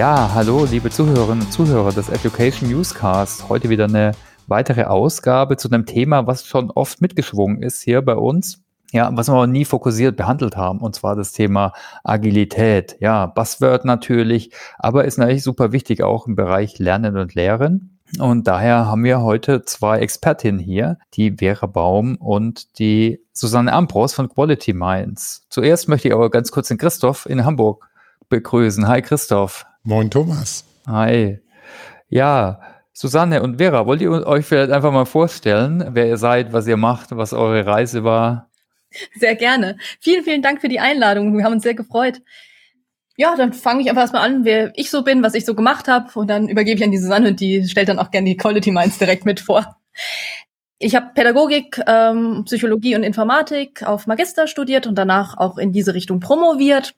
[0.00, 3.50] Ja, hallo, liebe Zuhörerinnen und Zuhörer des Education Newscast.
[3.50, 4.12] Heute wieder eine
[4.46, 8.62] weitere Ausgabe zu einem Thema, was schon oft mitgeschwungen ist hier bei uns.
[8.92, 12.96] Ja, was wir aber nie fokussiert behandelt haben, und zwar das Thema Agilität.
[13.00, 17.98] Ja, Buzzword natürlich, aber ist natürlich super wichtig auch im Bereich Lernen und Lehren.
[18.18, 24.14] Und daher haben wir heute zwei Expertinnen hier, die Vera Baum und die Susanne Ambros
[24.14, 25.44] von Quality Minds.
[25.50, 27.86] Zuerst möchte ich aber ganz kurz den Christoph in Hamburg
[28.30, 28.88] begrüßen.
[28.88, 29.66] Hi Christoph.
[29.82, 30.64] Moin Thomas.
[30.86, 31.38] Hi.
[32.10, 32.60] Ja,
[32.92, 36.76] Susanne und Vera, wollt ihr euch vielleicht einfach mal vorstellen, wer ihr seid, was ihr
[36.76, 38.50] macht, was eure Reise war?
[39.14, 39.78] Sehr gerne.
[40.00, 41.34] Vielen, vielen Dank für die Einladung.
[41.34, 42.20] Wir haben uns sehr gefreut.
[43.16, 45.88] Ja, dann fange ich einfach erstmal an, wer ich so bin, was ich so gemacht
[45.88, 48.36] habe und dann übergebe ich an die Susanne und die stellt dann auch gerne die
[48.36, 49.76] Quality Minds direkt mit vor.
[50.78, 55.94] Ich habe Pädagogik, ähm, Psychologie und Informatik auf Magister studiert und danach auch in diese
[55.94, 56.94] Richtung promoviert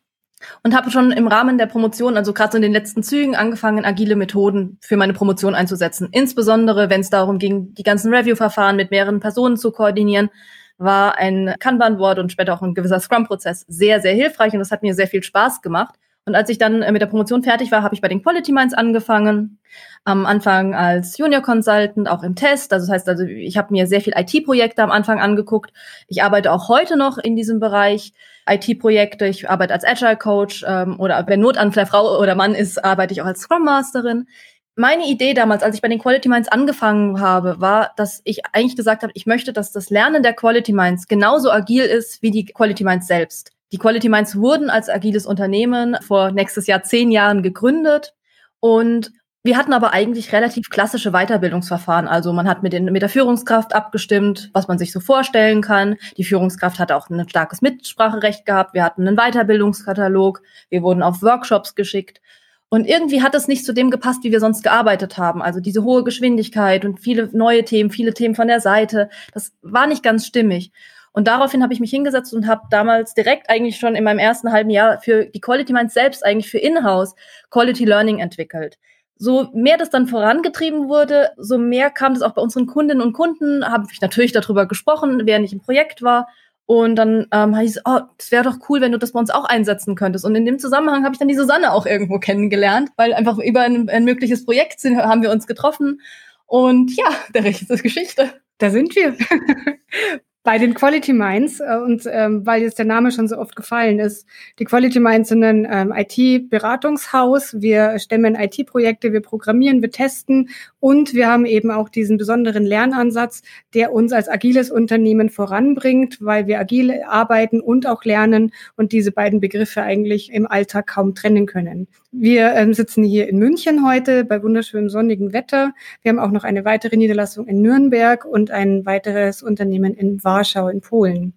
[0.62, 3.84] und habe schon im Rahmen der Promotion, also gerade so in den letzten Zügen, angefangen,
[3.84, 6.08] agile Methoden für meine Promotion einzusetzen.
[6.12, 10.30] Insbesondere, wenn es darum ging, die ganzen Review-Verfahren mit mehreren Personen zu koordinieren,
[10.78, 14.82] war ein Kanban-Board und später auch ein gewisser Scrum-Prozess sehr, sehr hilfreich und das hat
[14.82, 15.94] mir sehr viel Spaß gemacht.
[16.24, 18.52] Und als ich dann äh, mit der Promotion fertig war, habe ich bei den Quality
[18.52, 19.58] Minds angefangen.
[20.04, 22.72] Am Anfang als Junior Consultant, auch im Test.
[22.72, 25.72] Also das heißt, also ich habe mir sehr viel IT-Projekte am Anfang angeguckt.
[26.06, 28.12] Ich arbeite auch heute noch in diesem Bereich
[28.48, 29.26] IT-Projekte.
[29.26, 33.22] Ich arbeite als Agile Coach ähm, oder wenn Notanfall Frau oder Mann ist, arbeite ich
[33.22, 34.26] auch als Scrum Masterin.
[34.74, 38.76] Meine Idee damals, als ich bei den Quality Minds angefangen habe, war, dass ich eigentlich
[38.76, 42.46] gesagt habe, ich möchte, dass das Lernen der Quality Minds genauso agil ist wie die
[42.46, 43.52] Quality Minds selbst.
[43.72, 48.14] Die Quality Minds wurden als agiles Unternehmen vor nächstes Jahr zehn Jahren gegründet
[48.60, 49.12] und
[49.44, 52.06] wir hatten aber eigentlich relativ klassische Weiterbildungsverfahren.
[52.06, 55.97] Also man hat mit, den, mit der Führungskraft abgestimmt, was man sich so vorstellen kann.
[56.16, 58.72] Die Führungskraft hatte auch ein starkes Mitspracherecht gehabt.
[58.72, 60.42] Wir hatten einen Weiterbildungskatalog.
[60.69, 62.20] Wir wurden auf Workshops geschickt.
[62.69, 65.42] Und irgendwie hat es nicht zu dem gepasst, wie wir sonst gearbeitet haben.
[65.42, 69.10] Also diese hohe Geschwindigkeit und viele neue Themen, viele Themen von der Seite.
[69.34, 70.70] Das war nicht ganz stimmig.
[71.10, 74.52] Und daraufhin habe ich mich hingesetzt und habe damals direkt eigentlich schon in meinem ersten
[74.52, 77.14] halben Jahr für die Quality Minds selbst eigentlich für Inhouse
[77.50, 78.78] Quality Learning entwickelt.
[79.17, 83.12] So mehr das dann vorangetrieben wurde, so mehr kam das auch bei unseren Kundinnen und
[83.12, 86.28] Kunden, habe ich natürlich darüber gesprochen, während ich im Projekt war.
[86.67, 89.31] Und dann ähm, hieß es, oh, das wäre doch cool, wenn du das bei uns
[89.31, 90.25] auch einsetzen könntest.
[90.25, 93.61] Und in dem Zusammenhang habe ich dann die Susanne auch irgendwo kennengelernt, weil einfach über
[93.61, 96.00] ein, ein mögliches Projekt sind, haben wir uns getroffen.
[96.47, 98.31] Und ja, der Rest ist Geschichte.
[98.59, 99.17] Da sind wir.
[100.44, 103.98] bei den Quality Minds äh, und ähm, weil jetzt der Name schon so oft gefallen
[103.98, 104.26] ist,
[104.58, 107.60] die Quality Minds sind ein ähm, IT-Beratungshaus.
[107.60, 110.50] Wir stemmen IT-Projekte, wir programmieren, wir testen
[110.82, 116.48] und wir haben eben auch diesen besonderen Lernansatz, der uns als agiles Unternehmen voranbringt, weil
[116.48, 121.47] wir agil arbeiten und auch lernen und diese beiden Begriffe eigentlich im Alltag kaum trennen
[121.47, 121.87] können.
[122.10, 125.72] Wir ähm, sitzen hier in München heute bei wunderschönem sonnigen Wetter.
[126.03, 130.66] Wir haben auch noch eine weitere Niederlassung in Nürnberg und ein weiteres Unternehmen in Warschau
[130.66, 131.32] in Polen.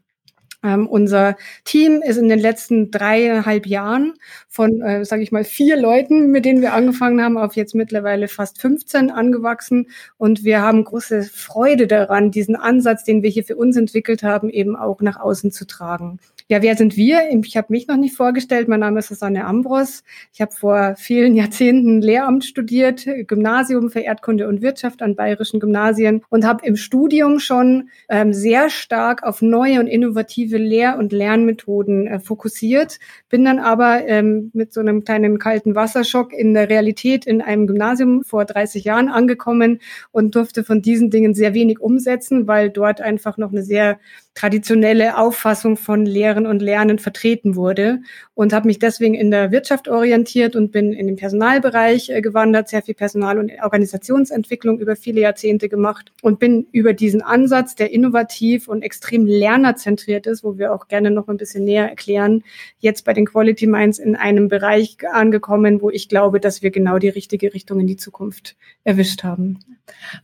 [0.65, 4.13] Ähm, unser Team ist in den letzten dreieinhalb Jahren
[4.49, 8.27] von, äh, sage ich mal, vier Leuten, mit denen wir angefangen haben, auf jetzt mittlerweile
[8.27, 9.89] fast 15 angewachsen.
[10.17, 14.49] Und wir haben große Freude daran, diesen Ansatz, den wir hier für uns entwickelt haben,
[14.49, 16.19] eben auch nach außen zu tragen.
[16.47, 17.31] Ja, wer sind wir?
[17.43, 18.67] Ich habe mich noch nicht vorgestellt.
[18.67, 20.03] Mein Name ist Susanne Ambros.
[20.31, 26.23] Ich habe vor vielen Jahrzehnten Lehramt studiert, Gymnasium für Erdkunde und Wirtschaft an bayerischen Gymnasien
[26.29, 32.05] und habe im Studium schon ähm, sehr stark auf neue und innovative Lehr- und Lernmethoden
[32.05, 32.99] äh, fokussiert.
[33.27, 37.65] Bin dann aber ähm, mit so einem kleinen kalten Wasserschock in der Realität in einem
[37.65, 39.79] Gymnasium vor 30 Jahren angekommen
[40.11, 43.97] und durfte von diesen Dingen sehr wenig umsetzen, weil dort einfach noch eine sehr
[44.35, 48.01] traditionelle Auffassung von Lehren und Lernen vertreten wurde
[48.33, 52.67] und habe mich deswegen in der Wirtschaft orientiert und bin in den Personalbereich äh, gewandert,
[52.67, 57.93] sehr viel Personal- und Organisationsentwicklung über viele Jahrzehnte gemacht und bin über diesen Ansatz, der
[57.93, 62.43] innovativ und extrem lernerzentriert ist, wo wir auch gerne noch ein bisschen näher erklären,
[62.79, 66.99] jetzt bei den Quality Minds in einem Bereich angekommen, wo ich glaube, dass wir genau
[66.99, 69.59] die richtige Richtung in die Zukunft erwischt haben.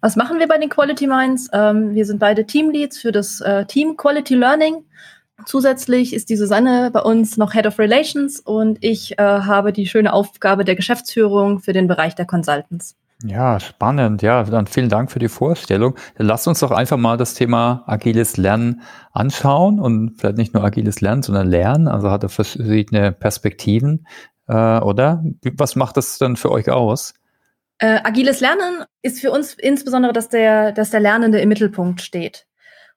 [0.01, 1.49] Was machen wir bei den Quality Minds?
[1.53, 4.85] Ähm, wir sind beide Teamleads für das äh, Team Quality Learning.
[5.45, 9.87] Zusätzlich ist die Susanne bei uns noch Head of Relations und ich äh, habe die
[9.87, 12.95] schöne Aufgabe der Geschäftsführung für den Bereich der Consultants.
[13.23, 14.23] Ja, spannend.
[14.23, 15.95] Ja, dann vielen Dank für die Vorstellung.
[16.17, 18.81] Lasst uns doch einfach mal das Thema agiles Lernen
[19.11, 21.87] anschauen und vielleicht nicht nur agiles Lernen, sondern Lernen.
[21.87, 24.07] Also hat er verschiedene Perspektiven,
[24.47, 25.23] äh, oder?
[25.55, 27.13] Was macht das dann für euch aus?
[27.81, 32.45] Äh, agiles Lernen ist für uns insbesondere, dass der, dass der Lernende im Mittelpunkt steht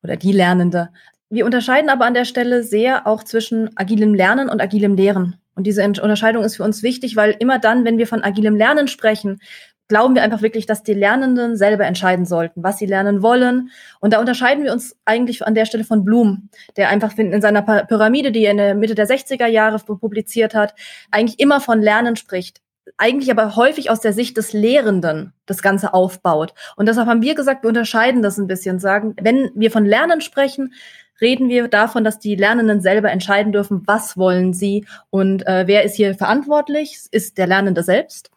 [0.03, 0.91] oder die Lernende.
[1.31, 5.41] Wir unterscheiden aber an der Stelle sehr auch zwischen agilem Lernen und agilem Lehren.
[5.55, 8.87] Und diese Unterscheidung ist für uns wichtig, weil immer dann, wenn wir von agilem Lernen
[8.87, 9.41] sprechen,
[9.89, 13.71] glauben wir einfach wirklich, dass die Lernenden selber entscheiden sollten, was sie lernen wollen.
[14.01, 17.63] Und da unterscheiden wir uns eigentlich an der Stelle von Bloom, der einfach in seiner
[17.63, 20.75] Pyramide, die er in der Mitte der 60er Jahre publiziert hat,
[21.11, 22.61] eigentlich immer von Lernen spricht.
[22.97, 26.55] Eigentlich aber häufig aus der Sicht des Lehrenden das Ganze aufbaut.
[26.77, 30.21] Und deshalb haben wir gesagt, wir unterscheiden das ein bisschen, sagen, wenn wir von Lernen
[30.21, 30.75] sprechen,
[31.21, 35.85] reden wir davon, dass die Lernenden selber entscheiden dürfen, was wollen sie und äh, wer
[35.85, 38.31] ist hier verantwortlich, ist der Lernende selbst.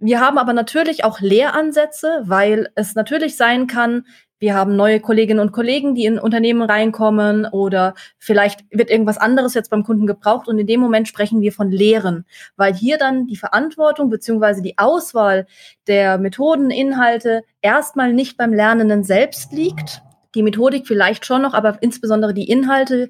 [0.00, 4.06] Wir haben aber natürlich auch Lehransätze, weil es natürlich sein kann,
[4.38, 9.54] wir haben neue Kolleginnen und Kollegen, die in Unternehmen reinkommen oder vielleicht wird irgendwas anderes
[9.54, 12.24] jetzt beim Kunden gebraucht und in dem Moment sprechen wir von Lehren,
[12.56, 15.46] weil hier dann die Verantwortung beziehungsweise die Auswahl
[15.86, 20.02] der Methoden, Inhalte erstmal nicht beim Lernenden selbst liegt.
[20.34, 23.08] Die Methodik vielleicht schon noch, aber insbesondere die Inhalte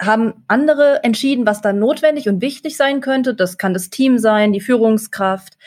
[0.00, 3.34] haben andere entschieden, was dann notwendig und wichtig sein könnte.
[3.34, 5.58] Das kann das Team sein, die Führungskraft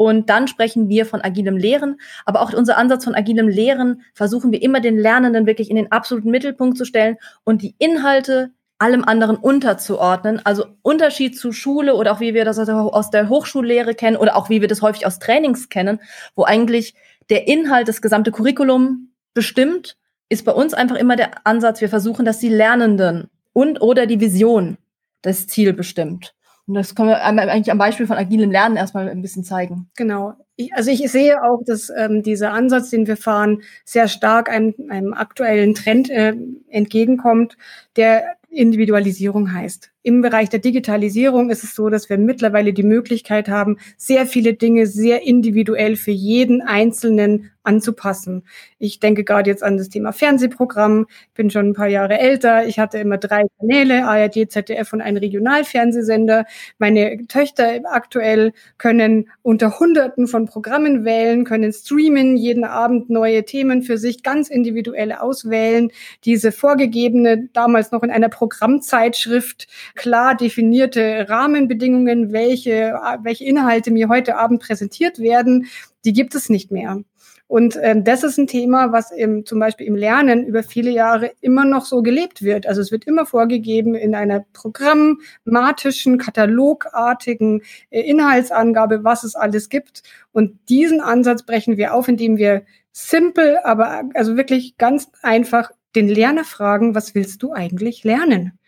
[0.00, 2.00] und dann sprechen wir von agilem Lehren.
[2.24, 5.92] Aber auch unser Ansatz von agilem Lehren versuchen wir immer den Lernenden wirklich in den
[5.92, 10.40] absoluten Mittelpunkt zu stellen und die Inhalte allem anderen unterzuordnen.
[10.42, 14.48] Also Unterschied zu Schule oder auch wie wir das aus der Hochschullehre kennen oder auch
[14.48, 16.00] wie wir das häufig aus Trainings kennen,
[16.34, 16.94] wo eigentlich
[17.28, 19.98] der Inhalt das gesamte Curriculum bestimmt,
[20.30, 24.18] ist bei uns einfach immer der Ansatz, wir versuchen, dass die Lernenden und oder die
[24.18, 24.78] Vision
[25.20, 26.34] das Ziel bestimmt.
[26.70, 29.90] Und das können wir eigentlich am Beispiel von agilem Lernen erstmal ein bisschen zeigen.
[29.96, 30.34] Genau.
[30.54, 34.74] Ich, also ich sehe auch, dass ähm, dieser Ansatz, den wir fahren, sehr stark einem,
[34.88, 36.32] einem aktuellen Trend äh,
[36.68, 37.56] entgegenkommt,
[37.96, 39.90] der Individualisierung heißt.
[40.02, 44.54] Im Bereich der Digitalisierung ist es so, dass wir mittlerweile die Möglichkeit haben, sehr viele
[44.54, 48.44] Dinge sehr individuell für jeden Einzelnen anzupassen.
[48.78, 51.06] Ich denke gerade jetzt an das Thema Fernsehprogramm.
[51.28, 52.66] Ich bin schon ein paar Jahre älter.
[52.66, 56.46] Ich hatte immer drei Kanäle, ARD, ZDF und einen Regionalfernsehsender.
[56.78, 63.82] Meine Töchter aktuell können unter Hunderten von Programmen wählen, können streamen, jeden Abend neue Themen
[63.82, 65.90] für sich ganz individuell auswählen.
[66.24, 74.36] Diese vorgegebene, damals noch in einer Programmzeitschrift klar definierte Rahmenbedingungen, welche, welche Inhalte mir heute
[74.36, 75.66] Abend präsentiert werden,
[76.04, 77.02] die gibt es nicht mehr.
[77.50, 81.32] Und ähm, das ist ein Thema, was im, zum Beispiel im Lernen über viele Jahre
[81.40, 82.64] immer noch so gelebt wird.
[82.68, 90.04] Also es wird immer vorgegeben in einer programmatischen, katalogartigen äh, Inhaltsangabe, was es alles gibt.
[90.30, 92.62] Und diesen Ansatz brechen wir auf, indem wir
[92.92, 98.59] simpel, aber also wirklich ganz einfach den Lerner fragen, was willst du eigentlich lernen?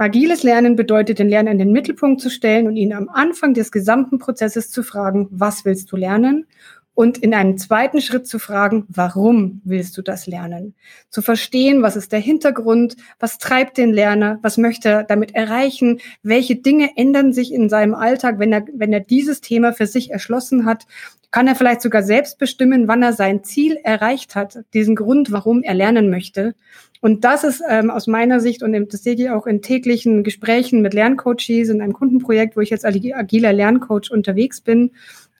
[0.00, 3.70] Agiles Lernen bedeutet, den Lerner in den Mittelpunkt zu stellen und ihn am Anfang des
[3.70, 6.46] gesamten Prozesses zu fragen, was willst du lernen?
[7.00, 10.74] Und in einem zweiten Schritt zu fragen, warum willst du das lernen?
[11.08, 16.00] Zu verstehen, was ist der Hintergrund, was treibt den Lerner, was möchte er damit erreichen,
[16.22, 20.10] welche Dinge ändern sich in seinem Alltag, wenn er, wenn er dieses Thema für sich
[20.10, 20.86] erschlossen hat.
[21.30, 25.62] Kann er vielleicht sogar selbst bestimmen, wann er sein Ziel erreicht hat, diesen Grund, warum
[25.62, 26.54] er lernen möchte.
[27.00, 30.82] Und das ist ähm, aus meiner Sicht, und das sehe ich auch in täglichen Gesprächen
[30.82, 34.90] mit Lerncoaches in einem Kundenprojekt, wo ich jetzt agiler Lerncoach unterwegs bin,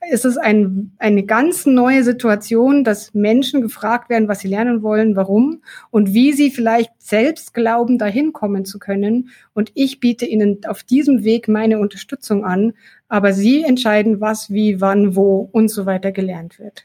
[0.08, 5.14] ist es ein, eine ganz neue Situation, dass Menschen gefragt werden, was sie lernen wollen,
[5.14, 9.30] warum und wie sie vielleicht selbst glauben, dahin kommen zu können.
[9.52, 12.72] Und ich biete ihnen auf diesem Weg meine Unterstützung an,
[13.08, 16.84] aber sie entscheiden, was, wie, wann, wo und so weiter gelernt wird.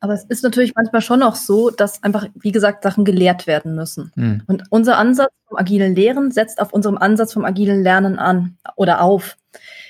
[0.00, 3.74] Aber es ist natürlich manchmal schon auch so, dass einfach, wie gesagt, Sachen gelehrt werden
[3.74, 4.12] müssen.
[4.14, 4.42] Mhm.
[4.46, 9.00] Und unser Ansatz vom agilen Lehren setzt auf unserem Ansatz vom agilen Lernen an oder
[9.00, 9.36] auf.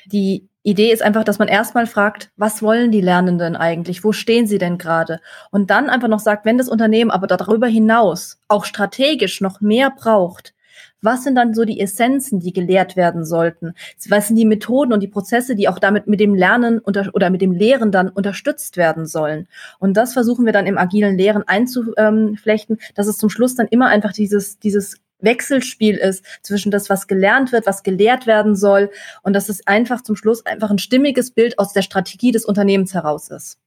[0.07, 4.03] Die Idee ist einfach, dass man erstmal fragt, was wollen die Lernenden eigentlich?
[4.03, 5.21] Wo stehen sie denn gerade?
[5.53, 9.91] Und dann einfach noch sagt, wenn das Unternehmen aber darüber hinaus auch strategisch noch mehr
[9.91, 10.55] braucht,
[11.03, 13.75] was sind dann so die Essenzen, die gelehrt werden sollten?
[14.09, 17.43] Was sind die Methoden und die Prozesse, die auch damit mit dem Lernen oder mit
[17.43, 19.47] dem Lehren dann unterstützt werden sollen?
[19.79, 23.87] Und das versuchen wir dann im agilen Lehren einzuflechten, dass es zum Schluss dann immer
[23.87, 28.91] einfach dieses, dieses Wechselspiel ist zwischen das, was gelernt wird, was gelehrt werden soll
[29.23, 32.95] und dass es einfach zum Schluss einfach ein stimmiges Bild aus der Strategie des Unternehmens
[32.95, 33.59] heraus ist.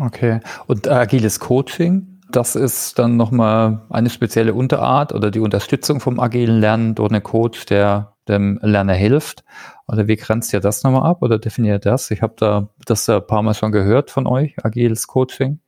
[0.00, 0.40] Okay.
[0.66, 2.20] Und agiles Coaching?
[2.30, 7.22] Das ist dann nochmal eine spezielle Unterart oder die Unterstützung vom agilen Lernen durch einen
[7.22, 9.44] Coach, der dem Lerner hilft.
[9.86, 12.10] Oder wie grenzt ihr das nochmal ab oder definiert das?
[12.10, 15.60] Ich habe da das ein paar Mal schon gehört von euch, agiles Coaching.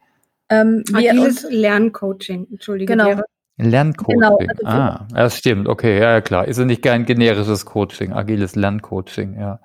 [0.51, 2.97] Ähm, agiles Lerncoaching, Entschuldige.
[2.97, 3.23] Genau.
[3.59, 4.21] Lerncoaching.
[4.21, 5.69] Genau, also ah, das stimmt.
[5.69, 6.47] Okay, ja, klar.
[6.47, 9.61] Ist ja nicht kein generisches Coaching, agiles Lerncoaching, ja.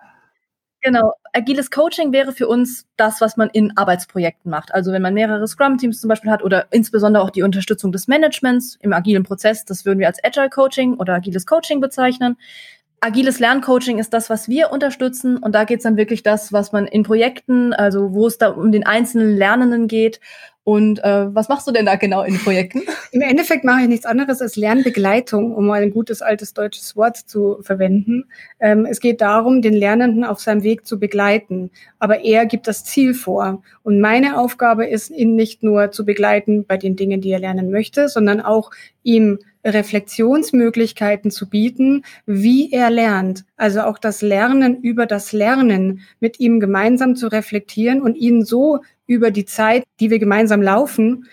[0.81, 1.13] Genau.
[1.31, 4.73] Agiles Coaching wäre für uns das, was man in Arbeitsprojekten macht.
[4.73, 8.77] Also wenn man mehrere Scrum-Teams zum Beispiel hat oder insbesondere auch die Unterstützung des Managements
[8.81, 12.35] im agilen Prozess, das würden wir als Agile Coaching oder agiles Coaching bezeichnen.
[12.99, 15.37] agiles Lerncoaching ist das, was wir unterstützen.
[15.37, 18.49] Und da geht es dann wirklich das, was man in Projekten, also wo es da
[18.49, 20.19] um den einzelnen Lernenden geht.
[20.65, 22.83] Und äh, was machst du denn da genau in Projekten?
[23.11, 27.17] Im Endeffekt mache ich nichts anderes als Lernbegleitung, um mal ein gutes altes deutsches Wort
[27.17, 28.25] zu verwenden.
[28.61, 31.69] Ähm, es geht darum, den Lernenden auf seinem Weg zu begleiten.
[31.99, 33.61] Aber er gibt das Ziel vor.
[33.83, 37.69] Und meine Aufgabe ist, ihn nicht nur zu begleiten bei den Dingen, die er lernen
[37.69, 38.71] möchte, sondern auch
[39.03, 43.45] ihm Reflexionsmöglichkeiten zu bieten, wie er lernt.
[43.55, 48.79] Also auch das Lernen über das Lernen mit ihm gemeinsam zu reflektieren und ihn so
[49.05, 51.25] über die Zeit, die wir gemeinsam laufen,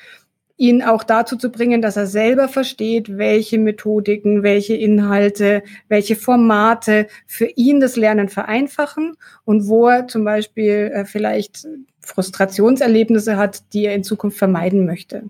[0.60, 7.06] ihn auch dazu zu bringen, dass er selber versteht, welche Methodiken, welche Inhalte, welche Formate
[7.26, 11.66] für ihn das Lernen vereinfachen und wo er zum Beispiel äh, vielleicht
[12.00, 15.24] Frustrationserlebnisse hat, die er in Zukunft vermeiden möchte.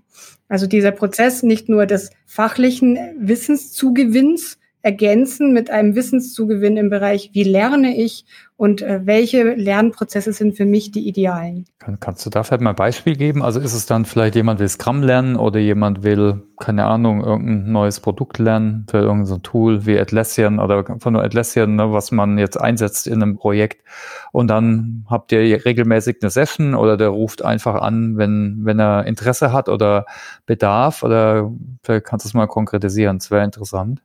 [0.48, 7.44] Also dieser Prozess nicht nur des fachlichen Wissenszugewinns ergänzen mit einem Wissenszugewinn im Bereich, wie
[7.44, 8.24] lerne ich
[8.60, 11.64] und äh, welche Lernprozesse sind für mich die idealen.
[11.78, 13.42] Kann, kannst du da vielleicht mal ein Beispiel geben?
[13.42, 17.72] Also ist es dann vielleicht jemand will Scrum lernen oder jemand will, keine Ahnung, irgendein
[17.72, 22.60] neues Produkt lernen für irgendein Tool wie Atlassian oder von Atlassian, ne, was man jetzt
[22.60, 23.82] einsetzt in einem Projekt
[24.30, 29.06] und dann habt ihr regelmäßig eine Session oder der ruft einfach an, wenn, wenn er
[29.06, 30.04] Interesse hat oder
[30.44, 31.50] Bedarf oder
[31.82, 34.02] vielleicht kannst du es mal konkretisieren, das wäre interessant.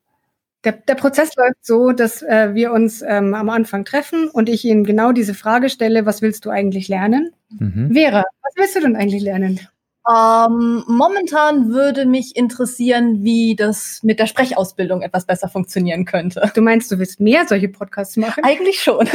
[0.66, 4.66] Der, der Prozess läuft so, dass äh, wir uns ähm, am Anfang treffen und ich
[4.66, 7.32] Ihnen genau diese Frage stelle, was willst du eigentlich lernen?
[7.60, 7.94] Mhm.
[7.94, 9.60] Vera, was willst du denn eigentlich lernen?
[10.08, 16.52] Ähm, momentan würde mich interessieren, wie das mit der Sprechausbildung etwas besser funktionieren könnte.
[16.54, 18.44] Du meinst, du willst mehr solche Podcasts machen?
[18.44, 19.08] Eigentlich schon.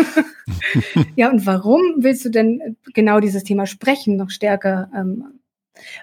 [1.16, 5.39] ja, und warum willst du denn genau dieses Thema Sprechen noch stärker ähm,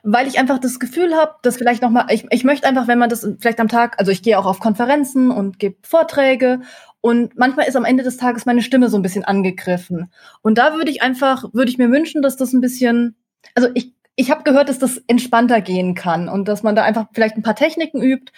[0.04, 3.00] weil ich einfach das Gefühl habe, dass vielleicht noch mal ich, ich möchte einfach, wenn
[3.00, 6.62] man das vielleicht am Tag, also ich gehe auch auf Konferenzen und gebe Vorträge
[7.02, 10.76] und manchmal ist am Ende des Tages meine Stimme so ein bisschen angegriffen und da
[10.76, 13.16] würde ich einfach würde ich mir wünschen, dass das ein bisschen
[13.56, 17.08] also ich ich habe gehört, dass das entspannter gehen kann und dass man da einfach
[17.14, 18.32] vielleicht ein paar Techniken übt,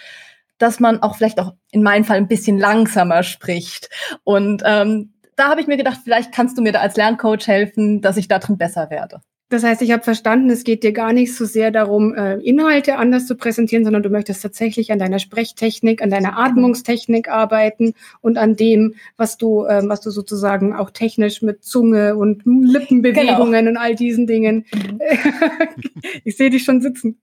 [0.58, 3.90] dass man auch vielleicht auch in meinem Fall ein bisschen langsamer spricht
[4.24, 8.02] und ähm, da habe ich mir gedacht, vielleicht kannst du mir da als Lerncoach helfen,
[8.02, 9.22] dass ich da drin besser werde.
[9.50, 12.98] Das heißt, ich habe verstanden, es geht dir gar nicht so sehr darum, äh, Inhalte
[12.98, 18.38] anders zu präsentieren, sondern du möchtest tatsächlich an deiner Sprechtechnik, an deiner Atmungstechnik arbeiten und
[18.38, 23.70] an dem, was du, äh, was du sozusagen auch technisch mit Zunge und Lippenbewegungen genau.
[23.72, 24.66] und all diesen Dingen.
[24.72, 25.02] Mhm.
[26.24, 27.18] ich sehe dich schon sitzen.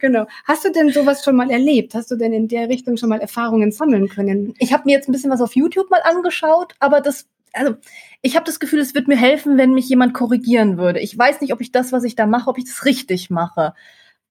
[0.00, 0.26] genau.
[0.44, 1.94] Hast du denn sowas schon mal erlebt?
[1.94, 4.54] Hast du denn in der Richtung schon mal Erfahrungen sammeln können?
[4.58, 7.74] Ich habe mir jetzt ein bisschen was auf YouTube mal angeschaut, aber das also
[8.22, 11.00] ich habe das Gefühl, es wird mir helfen, wenn mich jemand korrigieren würde.
[11.00, 13.74] Ich weiß nicht, ob ich das, was ich da mache, ob ich das richtig mache.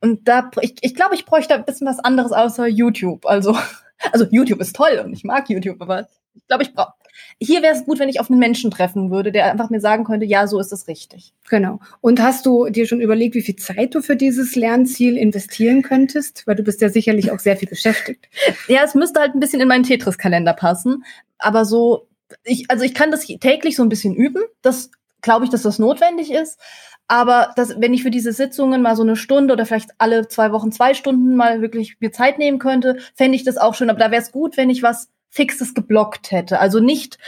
[0.02, 3.26] Und da, ich, ich glaube, ich bräuchte ein bisschen was anderes außer YouTube.
[3.26, 3.58] Also,
[4.12, 6.94] also YouTube ist toll und ich mag YouTube, aber ich glaube, ich brauche.
[7.40, 10.04] Hier wäre es gut, wenn ich auf einen Menschen treffen würde, der einfach mir sagen
[10.04, 11.34] könnte, ja, so ist es richtig.
[11.50, 11.80] Genau.
[12.02, 16.46] Und hast du dir schon überlegt, wie viel Zeit du für dieses Lernziel investieren könntest?
[16.46, 18.28] Weil du bist ja sicherlich auch sehr viel beschäftigt.
[18.68, 21.06] ja, es müsste halt ein bisschen in meinen Tetris-Kalender passen.
[21.38, 22.10] Aber so
[22.44, 24.44] ich, also ich kann das täglich so ein bisschen üben.
[24.62, 24.92] Das
[25.22, 26.60] glaube ich, dass das notwendig ist.
[27.08, 30.52] Aber das, wenn ich für diese Sitzungen mal so eine Stunde oder vielleicht alle zwei
[30.52, 33.90] Wochen zwei Stunden mal wirklich mir Zeit nehmen könnte, fände ich das auch schön.
[33.90, 36.60] Aber da wäre es gut, wenn ich was Fixes geblockt hätte.
[36.60, 37.20] Also nicht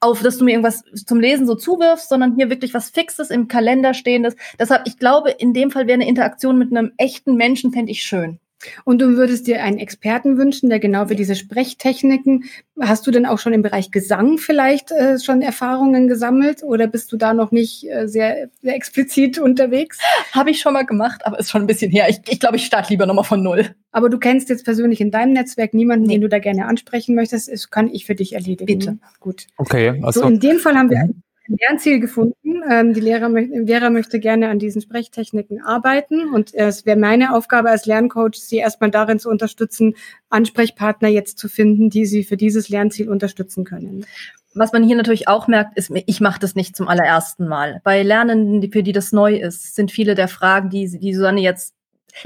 [0.00, 3.48] auf, dass du mir irgendwas zum Lesen so zuwirfst, sondern hier wirklich was Fixes im
[3.48, 4.34] Kalender stehendes.
[4.58, 8.02] Deshalb, ich glaube, in dem Fall wäre eine Interaktion mit einem echten Menschen, fände ich
[8.02, 8.40] schön.
[8.84, 12.44] Und du würdest dir einen Experten wünschen, der genau für diese Sprechtechniken,
[12.80, 17.12] hast du denn auch schon im Bereich Gesang vielleicht äh, schon Erfahrungen gesammelt oder bist
[17.12, 19.98] du da noch nicht äh, sehr, sehr explizit unterwegs?
[20.32, 22.08] Habe ich schon mal gemacht, aber ist schon ein bisschen her.
[22.08, 23.74] Ich, ich glaube, ich starte lieber nochmal von Null.
[23.92, 26.14] Aber du kennst jetzt persönlich in deinem Netzwerk niemanden, nee.
[26.14, 27.50] den du da gerne ansprechen möchtest.
[27.50, 28.78] Das kann ich für dich erledigen.
[28.78, 28.98] Bitte.
[29.18, 29.46] Gut.
[29.56, 30.00] Okay.
[30.02, 31.22] Also so, in dem Fall haben wir mhm.
[31.58, 32.62] Lernziel gefunden.
[32.70, 37.70] Ähm, die Lehrer Lehrer möchte gerne an diesen Sprechtechniken arbeiten und es wäre meine Aufgabe
[37.70, 39.94] als Lerncoach, sie erstmal darin zu unterstützen,
[40.28, 44.06] Ansprechpartner jetzt zu finden, die sie für dieses Lernziel unterstützen können.
[44.54, 47.80] Was man hier natürlich auch merkt, ist, ich mache das nicht zum allerersten Mal.
[47.84, 51.74] Bei Lernenden, für die das neu ist, sind viele der Fragen, die, die Susanne jetzt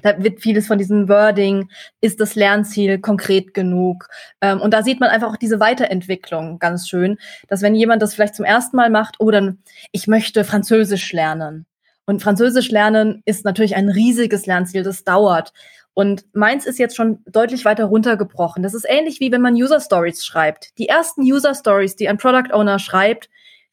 [0.02, 1.68] da wird vieles von diesem Wording,
[2.00, 4.08] ist das Lernziel konkret genug?
[4.40, 8.14] Ähm, und da sieht man einfach auch diese Weiterentwicklung ganz schön, dass wenn jemand das
[8.14, 9.58] vielleicht zum ersten Mal macht, oh, dann,
[9.92, 11.66] ich möchte Französisch lernen.
[12.06, 15.52] Und Französisch lernen ist natürlich ein riesiges Lernziel, das dauert.
[15.94, 18.62] Und meins ist jetzt schon deutlich weiter runtergebrochen.
[18.62, 20.76] Das ist ähnlich wie wenn man User Stories schreibt.
[20.78, 23.30] Die ersten User Stories, die ein Product Owner schreibt,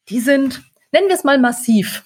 [0.08, 2.04] die sind, nennen wir es mal massiv.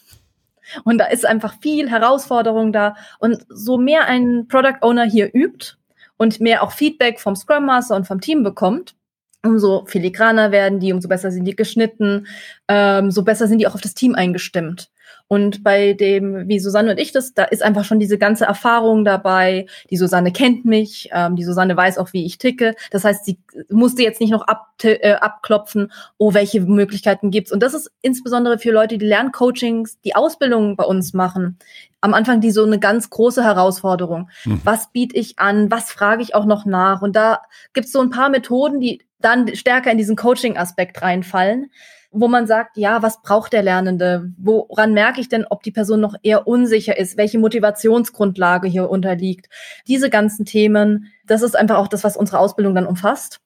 [0.84, 2.96] Und da ist einfach viel Herausforderung da.
[3.20, 5.74] Und so mehr ein Product Owner hier übt
[6.18, 8.96] und mehr auch Feedback vom Scrum Master und vom Team bekommt,
[9.44, 12.28] umso filigraner werden die, umso besser sind die geschnitten,
[12.68, 14.90] ähm, so besser sind die auch auf das Team eingestimmt.
[15.28, 19.04] Und bei dem, wie Susanne und ich das, da ist einfach schon diese ganze Erfahrung
[19.04, 19.66] dabei.
[19.90, 22.76] Die Susanne kennt mich, ähm, die Susanne weiß auch, wie ich ticke.
[22.92, 23.40] Das heißt, sie
[23.70, 27.52] musste jetzt nicht noch ab, äh, abklopfen, oh, welche Möglichkeiten gibt's.
[27.52, 31.58] Und das ist insbesondere für Leute, die Lerncoachings, die Ausbildung bei uns machen,
[32.02, 34.30] am Anfang die so eine ganz große Herausforderung.
[34.44, 34.62] Hm.
[34.64, 35.72] Was biete ich an?
[35.72, 37.02] Was frage ich auch noch nach?
[37.02, 37.42] Und da
[37.74, 41.72] gibt's so ein paar Methoden, die dann stärker in diesen Coaching-Aspekt reinfallen
[42.16, 44.32] wo man sagt, ja, was braucht der Lernende?
[44.38, 47.18] Woran merke ich denn, ob die Person noch eher unsicher ist?
[47.18, 49.50] Welche Motivationsgrundlage hier unterliegt?
[49.88, 53.40] Diese ganzen Themen, das ist einfach auch das, was unsere Ausbildung dann umfasst.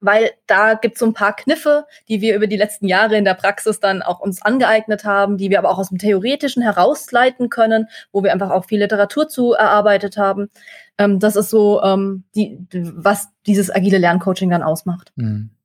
[0.00, 3.24] Weil da gibt es so ein paar Kniffe, die wir über die letzten Jahre in
[3.24, 7.48] der Praxis dann auch uns angeeignet haben, die wir aber auch aus dem Theoretischen herausleiten
[7.48, 10.50] können, wo wir einfach auch viel Literatur zu erarbeitet haben.
[10.98, 12.58] Ähm, das ist so, ähm, die,
[12.94, 15.12] was dieses agile Lerncoaching dann ausmacht.
[15.16, 15.55] Mhm.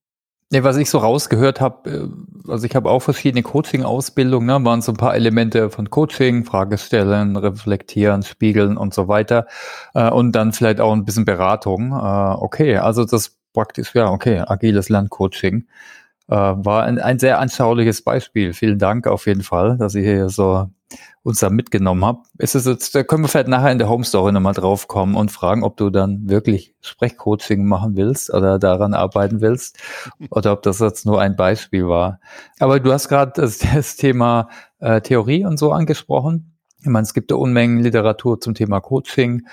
[0.54, 4.82] Ja, was ich so rausgehört habe, äh, also ich habe auch verschiedene Coaching-Ausbildungen, ne, waren
[4.82, 9.48] so ein paar Elemente von Coaching, Fragestellen, reflektieren, spiegeln und so weiter.
[9.94, 11.92] Äh, und dann vielleicht auch ein bisschen Beratung.
[11.94, 15.68] Äh, okay, also das praktisch, ja, okay, agiles Lerncoaching.
[16.32, 18.54] Äh, war ein, ein sehr anschauliches Beispiel.
[18.54, 20.70] Vielen Dank auf jeden Fall, dass ihr hier so
[21.24, 22.28] uns da mitgenommen habt.
[22.38, 25.16] Ist es jetzt, da können wir vielleicht nachher in der Home Story nochmal drauf kommen
[25.16, 29.78] und fragen, ob du dann wirklich Sprechcoaching machen willst oder daran arbeiten willst
[30.30, 32.22] oder ob das jetzt nur ein Beispiel war.
[32.60, 34.48] Aber du hast gerade das, das, Thema
[34.80, 36.58] äh, Theorie und so angesprochen.
[36.80, 39.46] Ich meine, es gibt da Unmengen Literatur zum Thema Coaching,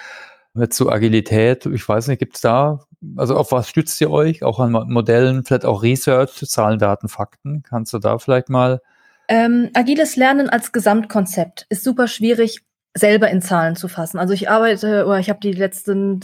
[0.71, 1.67] zu Agilität.
[1.67, 2.81] Ich weiß nicht, gibt es da,
[3.17, 4.43] also auf was stützt ihr euch?
[4.43, 7.63] Auch an Modellen, vielleicht auch Research, Zahlen, Daten, Fakten.
[7.63, 8.81] Kannst du da vielleicht mal
[9.29, 12.65] ähm, agiles Lernen als Gesamtkonzept ist super schwierig
[12.95, 14.19] selber in Zahlen zu fassen.
[14.19, 16.21] Also ich arbeite oder ich habe die letzten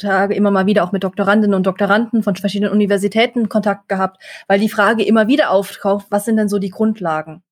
[0.00, 4.58] Tage immer mal wieder auch mit Doktorandinnen und Doktoranden von verschiedenen Universitäten Kontakt gehabt, weil
[4.58, 7.42] die Frage immer wieder auftaucht, was sind denn so die Grundlagen?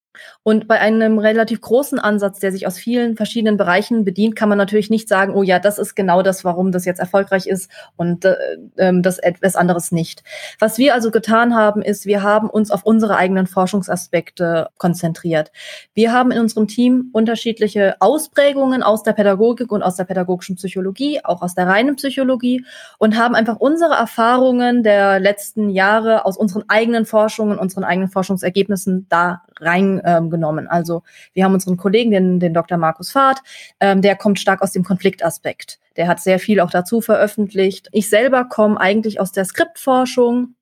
[0.42, 4.58] Und bei einem relativ großen Ansatz, der sich aus vielen verschiedenen Bereichen bedient, kann man
[4.58, 8.24] natürlich nicht sagen, oh ja, das ist genau das, warum das jetzt erfolgreich ist und
[8.24, 8.36] äh,
[8.76, 10.22] ähm, das etwas anderes nicht.
[10.58, 15.52] Was wir also getan haben, ist, wir haben uns auf unsere eigenen Forschungsaspekte konzentriert.
[15.94, 21.20] Wir haben in unserem Team unterschiedliche Ausprägungen aus der Pädagogik und aus der pädagogischen Psychologie,
[21.24, 22.64] auch aus der reinen Psychologie
[22.98, 29.06] und haben einfach unsere Erfahrungen der letzten Jahre aus unseren eigenen Forschungen, unseren eigenen Forschungsergebnissen
[29.08, 30.66] da rein ähm, genommen.
[30.66, 31.02] Also
[31.34, 32.78] wir haben unseren Kollegen, den, den Dr.
[32.78, 33.40] Markus Fahrt,
[33.80, 35.78] ähm, der kommt stark aus dem Konfliktaspekt.
[35.96, 37.88] Der hat sehr viel auch dazu veröffentlicht.
[37.92, 40.54] Ich selber komme eigentlich aus der Skriptforschung.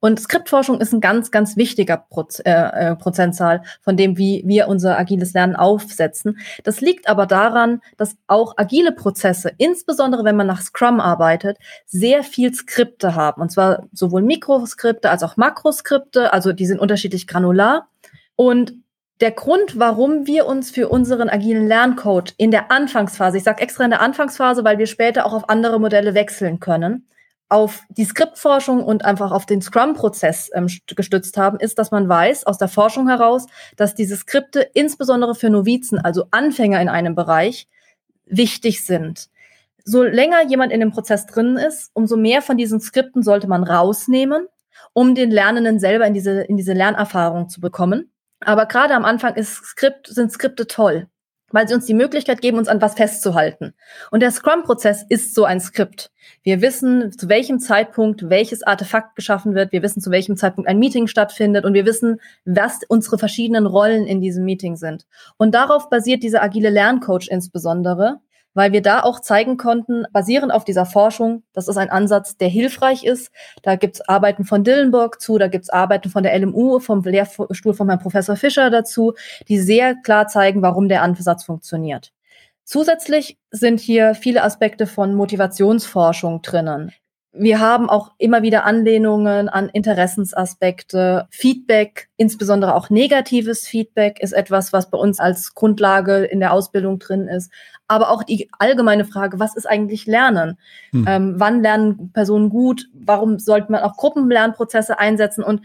[0.00, 4.68] Und Skriptforschung ist ein ganz, ganz wichtiger Proz äh, äh, Prozentzahl von dem, wie wir
[4.68, 6.38] unser agiles Lernen aufsetzen.
[6.64, 12.22] Das liegt aber daran, dass auch agile Prozesse, insbesondere wenn man nach Scrum arbeitet, sehr
[12.22, 13.40] viel Skripte haben.
[13.42, 17.88] Und zwar sowohl Mikroskripte als auch Makroskripte, also die sind unterschiedlich granular.
[18.40, 18.72] Und
[19.20, 23.82] der Grund, warum wir uns für unseren agilen Lerncode in der Anfangsphase, ich sage extra
[23.82, 27.08] in der Anfangsphase, weil wir später auch auf andere Modelle wechseln können,
[27.48, 32.46] auf die Skriptforschung und einfach auf den Scrum-Prozess ähm, gestützt haben, ist, dass man weiß
[32.46, 33.46] aus der Forschung heraus,
[33.76, 37.66] dass diese Skripte insbesondere für Novizen, also Anfänger in einem Bereich,
[38.24, 39.30] wichtig sind.
[39.84, 43.64] So länger jemand in dem Prozess drin ist, umso mehr von diesen Skripten sollte man
[43.64, 44.46] rausnehmen,
[44.92, 48.12] um den Lernenden selber in diese, in diese Lernerfahrung zu bekommen.
[48.40, 51.08] Aber gerade am Anfang ist Skript, sind Skripte toll,
[51.50, 53.74] weil sie uns die Möglichkeit geben, uns an was festzuhalten.
[54.10, 56.10] Und der Scrum-Prozess ist so ein Skript.
[56.42, 59.72] Wir wissen, zu welchem Zeitpunkt welches Artefakt geschaffen wird.
[59.72, 61.64] Wir wissen, zu welchem Zeitpunkt ein Meeting stattfindet.
[61.64, 65.06] Und wir wissen, was unsere verschiedenen Rollen in diesem Meeting sind.
[65.36, 68.20] Und darauf basiert dieser agile Lerncoach insbesondere,
[68.54, 72.48] weil wir da auch zeigen konnten, basierend auf dieser Forschung, das ist ein Ansatz, der
[72.48, 73.30] hilfreich ist.
[73.62, 77.86] Da gibt's Arbeiten von Dillenburg zu, da gibt's Arbeiten von der LMU, vom Lehrstuhl von
[77.86, 79.14] meinem Professor Fischer dazu,
[79.48, 82.12] die sehr klar zeigen, warum der Ansatz funktioniert.
[82.64, 86.92] Zusätzlich sind hier viele Aspekte von Motivationsforschung drinnen.
[87.32, 91.28] Wir haben auch immer wieder Anlehnungen an Interessensaspekte.
[91.30, 96.98] Feedback, insbesondere auch negatives Feedback, ist etwas, was bei uns als Grundlage in der Ausbildung
[96.98, 97.52] drin ist
[97.88, 100.58] aber auch die allgemeine Frage, was ist eigentlich Lernen?
[100.92, 101.04] Hm.
[101.08, 102.86] Ähm, wann lernen Personen gut?
[102.94, 105.42] Warum sollte man auch Gruppenlernprozesse einsetzen?
[105.42, 105.62] Und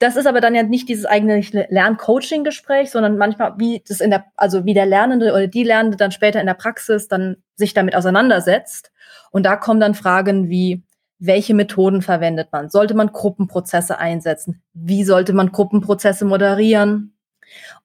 [0.00, 4.24] das ist aber dann ja nicht dieses eigene Lerncoaching-Gespräch, sondern manchmal wie das in der,
[4.36, 7.94] also wie der Lernende oder die Lernende dann später in der Praxis dann sich damit
[7.94, 8.90] auseinandersetzt.
[9.30, 10.82] Und da kommen dann Fragen wie,
[11.18, 12.70] welche Methoden verwendet man?
[12.70, 14.62] Sollte man Gruppenprozesse einsetzen?
[14.72, 17.12] Wie sollte man Gruppenprozesse moderieren?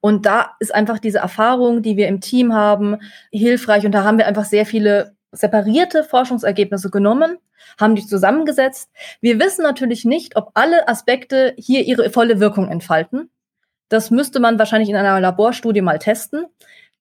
[0.01, 2.97] Und da ist einfach diese Erfahrung, die wir im Team haben,
[3.31, 3.85] hilfreich.
[3.85, 7.37] Und da haben wir einfach sehr viele separierte Forschungsergebnisse genommen,
[7.79, 8.89] haben die zusammengesetzt.
[9.21, 13.29] Wir wissen natürlich nicht, ob alle Aspekte hier ihre volle Wirkung entfalten.
[13.89, 16.45] Das müsste man wahrscheinlich in einer Laborstudie mal testen.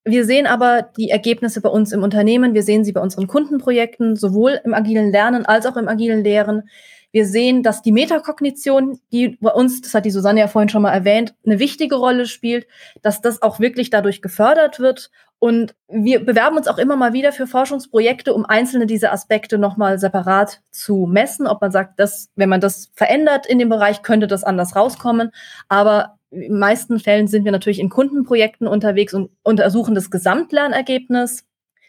[0.07, 4.17] Wir sehen aber die Ergebnisse bei uns im Unternehmen, wir sehen sie bei unseren Kundenprojekten,
[4.17, 6.69] sowohl im agilen Lernen als auch im agilen Lehren.
[7.15, 10.83] Wir sehen, dass die Metakognition, die bei uns, das hat die Susanne ja vorhin schon
[10.83, 12.67] mal erwähnt, eine wichtige Rolle spielt,
[13.03, 15.13] dass das auch wirklich dadurch gefördert wird.
[15.39, 20.01] Und wir bewerben uns auch immer mal wieder für Forschungsprojekte, um einzelne dieser Aspekte nochmal
[20.01, 24.27] separat zu messen, ob man sagt, dass, wenn man das verändert in dem Bereich, könnte
[24.27, 25.31] das anders rauskommen.
[25.69, 31.45] Aber in meisten Fällen sind wir natürlich in Kundenprojekten unterwegs und untersuchen das Gesamtlernergebnis,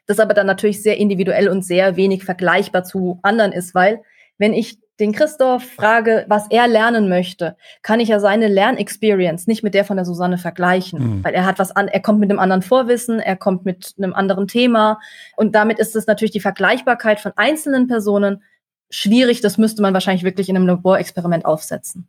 [0.06, 4.04] das aber dann natürlich sehr individuell und sehr wenig vergleichbar zu anderen ist, weil
[4.38, 9.64] wenn ich den Christoph frage, was er lernen möchte, kann ich ja seine Lernexperience nicht
[9.64, 11.24] mit der von der Susanne vergleichen, mhm.
[11.24, 14.14] weil er hat was an, er kommt mit einem anderen Vorwissen, er kommt mit einem
[14.14, 15.00] anderen Thema
[15.36, 18.44] und damit ist es natürlich die Vergleichbarkeit von einzelnen Personen
[18.90, 19.42] schwierig.
[19.42, 22.08] Das müsste man wahrscheinlich wirklich in einem Laborexperiment aufsetzen.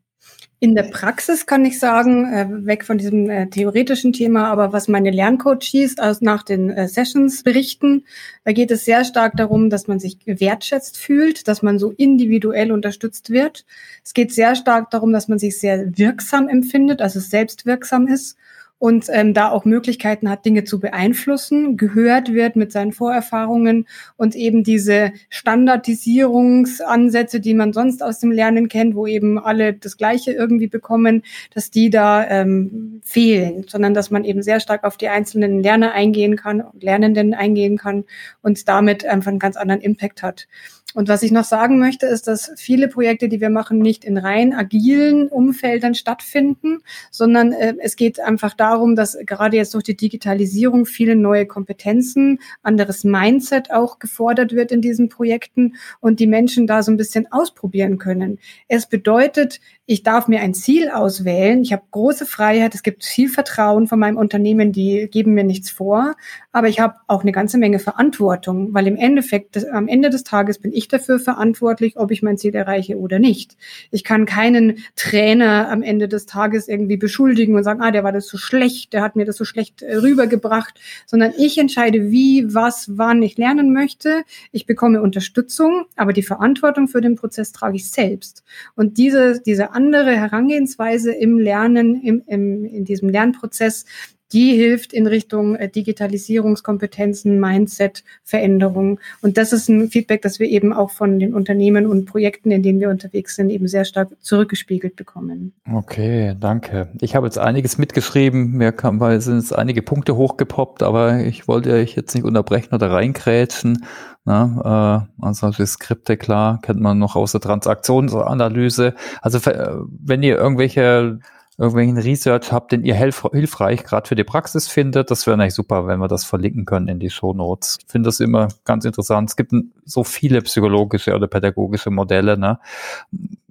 [0.59, 4.89] In der Praxis kann ich sagen, äh, weg von diesem äh, theoretischen Thema, aber was
[4.89, 8.05] meine Lerncoaches aus nach den äh, Sessions berichten,
[8.45, 12.73] da geht es sehr stark darum, dass man sich wertschätzt fühlt, dass man so individuell
[12.73, 13.67] unterstützt wird.
[14.03, 18.39] Es geht sehr stark darum, dass man sich sehr wirksam empfindet, also selbstwirksam ist
[18.79, 23.87] und ähm, da auch Möglichkeiten hat, Dinge zu beeinflussen, gehört wird mit seinen Vorerfahrungen
[24.17, 29.97] und eben diese Standardisierungsansätze, die man sonst aus dem Lernen kennt, wo eben alle das
[29.97, 31.23] Gleiche irgendwie bekommen,
[31.55, 35.93] dass die da ähm, fehlen, sondern dass man eben sehr stark auf die einzelnen Lerner
[35.93, 38.05] eingehen kann, Lernenden eingehen kann
[38.43, 40.49] und damit einfach einen ganz anderen Impact hat.
[40.97, 44.17] Und was ich noch sagen möchte, ist, dass viele Projekte, die wir machen, nicht in
[44.17, 46.79] rein agilen Umfeldern stattfinden,
[47.11, 52.39] sondern äh, es geht einfach darum, dass gerade jetzt durch die Digitalisierung viele neue Kompetenzen,
[52.63, 57.31] anderes Mindset auch gefordert wird in diesen Projekten und die Menschen da so ein bisschen
[57.31, 58.39] ausprobieren können.
[58.67, 61.63] Es bedeutet, ich darf mir ein Ziel auswählen.
[61.63, 62.75] Ich habe große Freiheit.
[62.75, 64.73] Es gibt viel Vertrauen von meinem Unternehmen.
[64.73, 66.17] Die geben mir nichts vor.
[66.51, 70.59] Aber ich habe auch eine ganze Menge Verantwortung, weil im Endeffekt, am Ende des Tages
[70.59, 73.57] bin ich dafür verantwortlich, ob ich mein Ziel erreiche oder nicht.
[73.93, 78.13] Ich kann keinen Trainer am Ende des Tages irgendwie beschuldigen und sagen, ah, der war
[78.13, 82.53] das so schlecht, der hat mir das so schlecht äh, rübergebracht, sondern ich entscheide, wie,
[82.53, 84.25] was, wann ich lernen möchte.
[84.51, 88.43] Ich bekomme Unterstützung, aber die Verantwortung für den Prozess trage ich selbst.
[88.75, 93.85] Und diese, diese andere Herangehensweise im Lernen, im, im, in diesem Lernprozess,
[94.33, 98.99] die hilft in Richtung äh, Digitalisierungskompetenzen, Mindset, Veränderung.
[99.23, 102.63] Und das ist ein Feedback, das wir eben auch von den Unternehmen und Projekten, in
[102.63, 105.53] denen wir unterwegs sind, eben sehr stark zurückgespiegelt bekommen.
[105.73, 106.89] Okay, danke.
[107.01, 108.53] Ich habe jetzt einiges mitgeschrieben.
[108.53, 112.75] Mir kam, weil sind jetzt einige Punkte hochgepoppt, aber ich wollte euch jetzt nicht unterbrechen
[112.75, 113.85] oder reinkrätschen.
[114.27, 118.95] Na, äh, also die Skripte, klar, kennt man noch aus der Transaktionsanalyse.
[119.23, 121.21] Also wenn ihr irgendwelche
[121.59, 125.87] irgendwelchen Research habt, den ihr hilfreich gerade für die Praxis findet, das wäre eigentlich super,
[125.87, 127.79] wenn wir das verlinken können in die Show Notes.
[127.81, 129.31] Ich finde das immer ganz interessant.
[129.31, 129.53] Es gibt
[129.85, 132.37] so viele psychologische oder pädagogische Modelle.
[132.37, 132.59] Ne?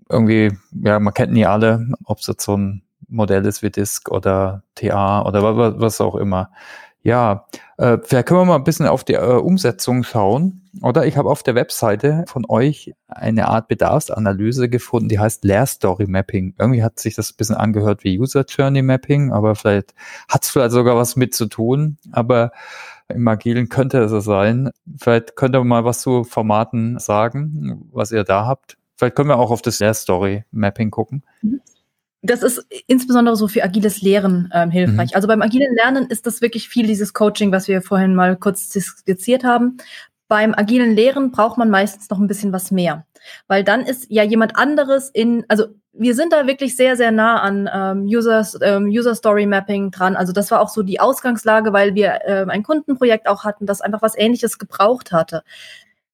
[0.09, 0.51] Irgendwie,
[0.83, 4.61] ja, man kennt nie alle, ob es jetzt so ein Modell ist wie DISC oder
[4.75, 6.51] TA oder was auch immer.
[7.05, 7.45] Ja,
[7.77, 10.63] äh, vielleicht können wir mal ein bisschen auf die äh, Umsetzung schauen.
[10.81, 15.67] Oder ich habe auf der Webseite von euch eine Art Bedarfsanalyse gefunden, die heißt Lehr
[15.67, 16.55] Story Mapping.
[16.57, 19.93] Irgendwie hat sich das ein bisschen angehört wie User Journey Mapping, aber vielleicht
[20.27, 21.97] hat es vielleicht sogar was mit zu tun.
[22.11, 22.51] Aber
[23.07, 24.71] im Agilen könnte es sein.
[24.99, 28.77] Vielleicht könnt ihr mal was zu Formaten sagen, was ihr da habt.
[28.95, 31.21] Vielleicht können wir auch auf das Lehr Story Mapping gucken.
[31.43, 31.61] Mhm
[32.25, 35.11] das ist insbesondere so für agiles Lehren ähm, hilfreich.
[35.11, 35.15] Mhm.
[35.15, 38.69] Also beim agilen Lernen ist das wirklich viel dieses Coaching, was wir vorhin mal kurz
[38.69, 39.77] skizziert haben.
[40.27, 43.05] Beim agilen Lehren braucht man meistens noch ein bisschen was mehr,
[43.47, 45.65] weil dann ist ja jemand anderes in, also
[45.97, 50.15] wir sind da wirklich sehr, sehr nah an ähm, Users, ähm, User Story Mapping dran.
[50.15, 53.81] Also das war auch so die Ausgangslage, weil wir ähm, ein Kundenprojekt auch hatten, das
[53.81, 55.43] einfach was Ähnliches gebraucht hatte.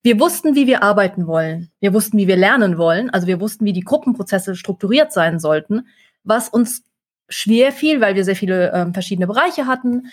[0.04, 1.70] Wir wussten, wie wir arbeiten wollen.
[1.78, 3.08] Wir wussten, wie wir lernen wollen.
[3.10, 5.86] Also wir wussten, wie die Gruppenprozesse strukturiert sein sollten.
[6.24, 6.82] Was uns
[7.28, 10.08] schwer fiel, weil wir sehr viele ähm, verschiedene Bereiche hatten,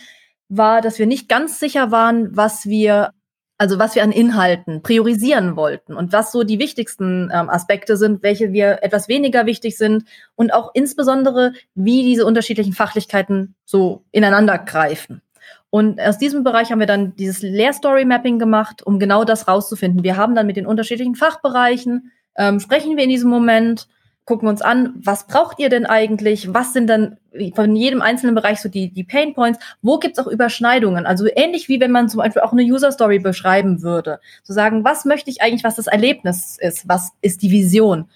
[0.47, 3.13] war, dass wir nicht ganz sicher waren, was wir,
[3.58, 8.21] also was wir an Inhalten priorisieren wollten und was so die wichtigsten ähm, Aspekte sind,
[8.21, 14.60] welche wir etwas weniger wichtig sind und auch insbesondere, wie diese unterschiedlichen Fachlichkeiten so ineinander
[14.60, 15.21] greifen.
[15.69, 20.03] Und aus diesem Bereich haben wir dann dieses Lehr-Story-Mapping gemacht, um genau das rauszufinden.
[20.03, 23.88] Wir haben dann mit den unterschiedlichen Fachbereichen, ähm, sprechen wir in diesem Moment,
[24.29, 26.53] gucken uns an, was braucht ihr denn eigentlich?
[26.53, 27.17] Was sind dann
[27.55, 29.60] von jedem einzelnen Bereich so die, die Pain Points?
[29.82, 31.08] Wo gibt's auch Überschneidungen?
[31.08, 34.19] Also ähnlich wie wenn man zum Beispiel auch eine User Story beschreiben würde.
[34.43, 36.88] Zu sagen, was möchte ich eigentlich, was das Erlebnis ist?
[36.88, 38.08] Was ist die Vision?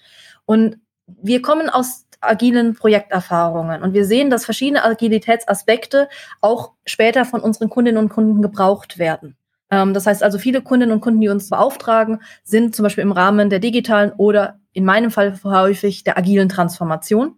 [0.46, 6.08] Und wir kommen aus agilen Projekterfahrungen und wir sehen, dass verschiedene Agilitätsaspekte
[6.40, 9.36] auch später von unseren Kundinnen und Kunden gebraucht werden.
[9.70, 13.12] Ähm, das heißt also, viele Kundinnen und Kunden, die uns beauftragen, sind zum Beispiel im
[13.12, 17.36] Rahmen der digitalen oder in meinem Fall häufig der agilen Transformation.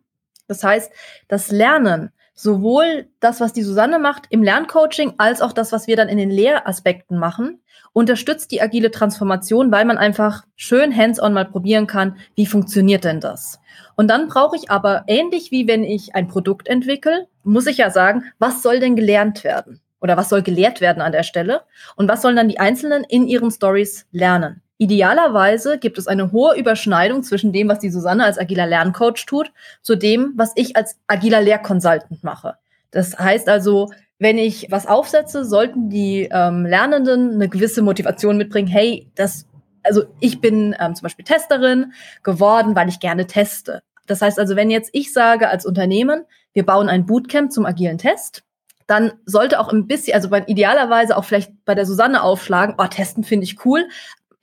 [0.49, 0.91] Das heißt,
[1.29, 5.97] das Lernen, sowohl das, was die Susanne macht im Lerncoaching, als auch das, was wir
[5.97, 7.61] dann in den Lehraspekten machen,
[7.93, 13.21] unterstützt die agile Transformation, weil man einfach schön hands-on mal probieren kann, wie funktioniert denn
[13.21, 13.59] das?
[13.97, 17.91] Und dann brauche ich aber, ähnlich wie wenn ich ein Produkt entwickle, muss ich ja
[17.91, 19.81] sagen, was soll denn gelernt werden?
[20.01, 21.63] Oder was soll gelehrt werden an der Stelle?
[21.97, 24.63] Und was sollen dann die Einzelnen in ihren Stories lernen?
[24.79, 29.51] Idealerweise gibt es eine hohe Überschneidung zwischen dem, was die Susanne als agiler Lerncoach tut,
[29.83, 32.57] zu dem, was ich als agiler Lehrconsultant mache.
[32.91, 38.69] Das heißt also, wenn ich was aufsetze, sollten die ähm, Lernenden eine gewisse Motivation mitbringen.
[38.69, 39.47] Hey, das,
[39.83, 43.83] also ich bin ähm, zum Beispiel Testerin geworden, weil ich gerne teste.
[44.07, 47.99] Das heißt also, wenn jetzt ich sage als Unternehmen, wir bauen ein Bootcamp zum agilen
[47.99, 48.43] Test,
[48.87, 53.25] dann sollte auch ein bisschen, also idealerweise auch vielleicht bei der Susanne aufschlagen, oh, testen
[53.25, 53.89] finde ich cool,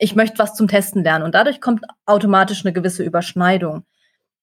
[0.04, 1.24] ich möchte was zum Testen lernen.
[1.24, 3.86] Und dadurch kommt automatisch eine gewisse Überschneidung.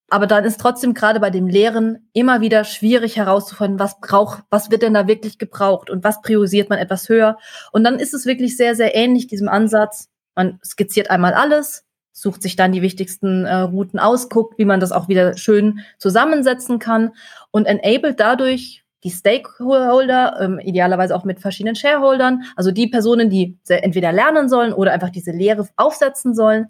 [0.09, 4.71] Aber dann ist trotzdem gerade bei dem Lehren immer wieder schwierig herauszufinden, was braucht, was
[4.71, 7.37] wird denn da wirklich gebraucht und was priorisiert man etwas höher.
[7.71, 10.09] Und dann ist es wirklich sehr, sehr ähnlich diesem Ansatz.
[10.35, 14.79] Man skizziert einmal alles, sucht sich dann die wichtigsten äh, Routen aus, guckt, wie man
[14.79, 17.11] das auch wieder schön zusammensetzen kann
[17.51, 23.57] und enabled dadurch die Stakeholder, ähm, idealerweise auch mit verschiedenen Shareholdern, also die Personen, die
[23.67, 26.67] entweder lernen sollen oder einfach diese Lehre aufsetzen sollen,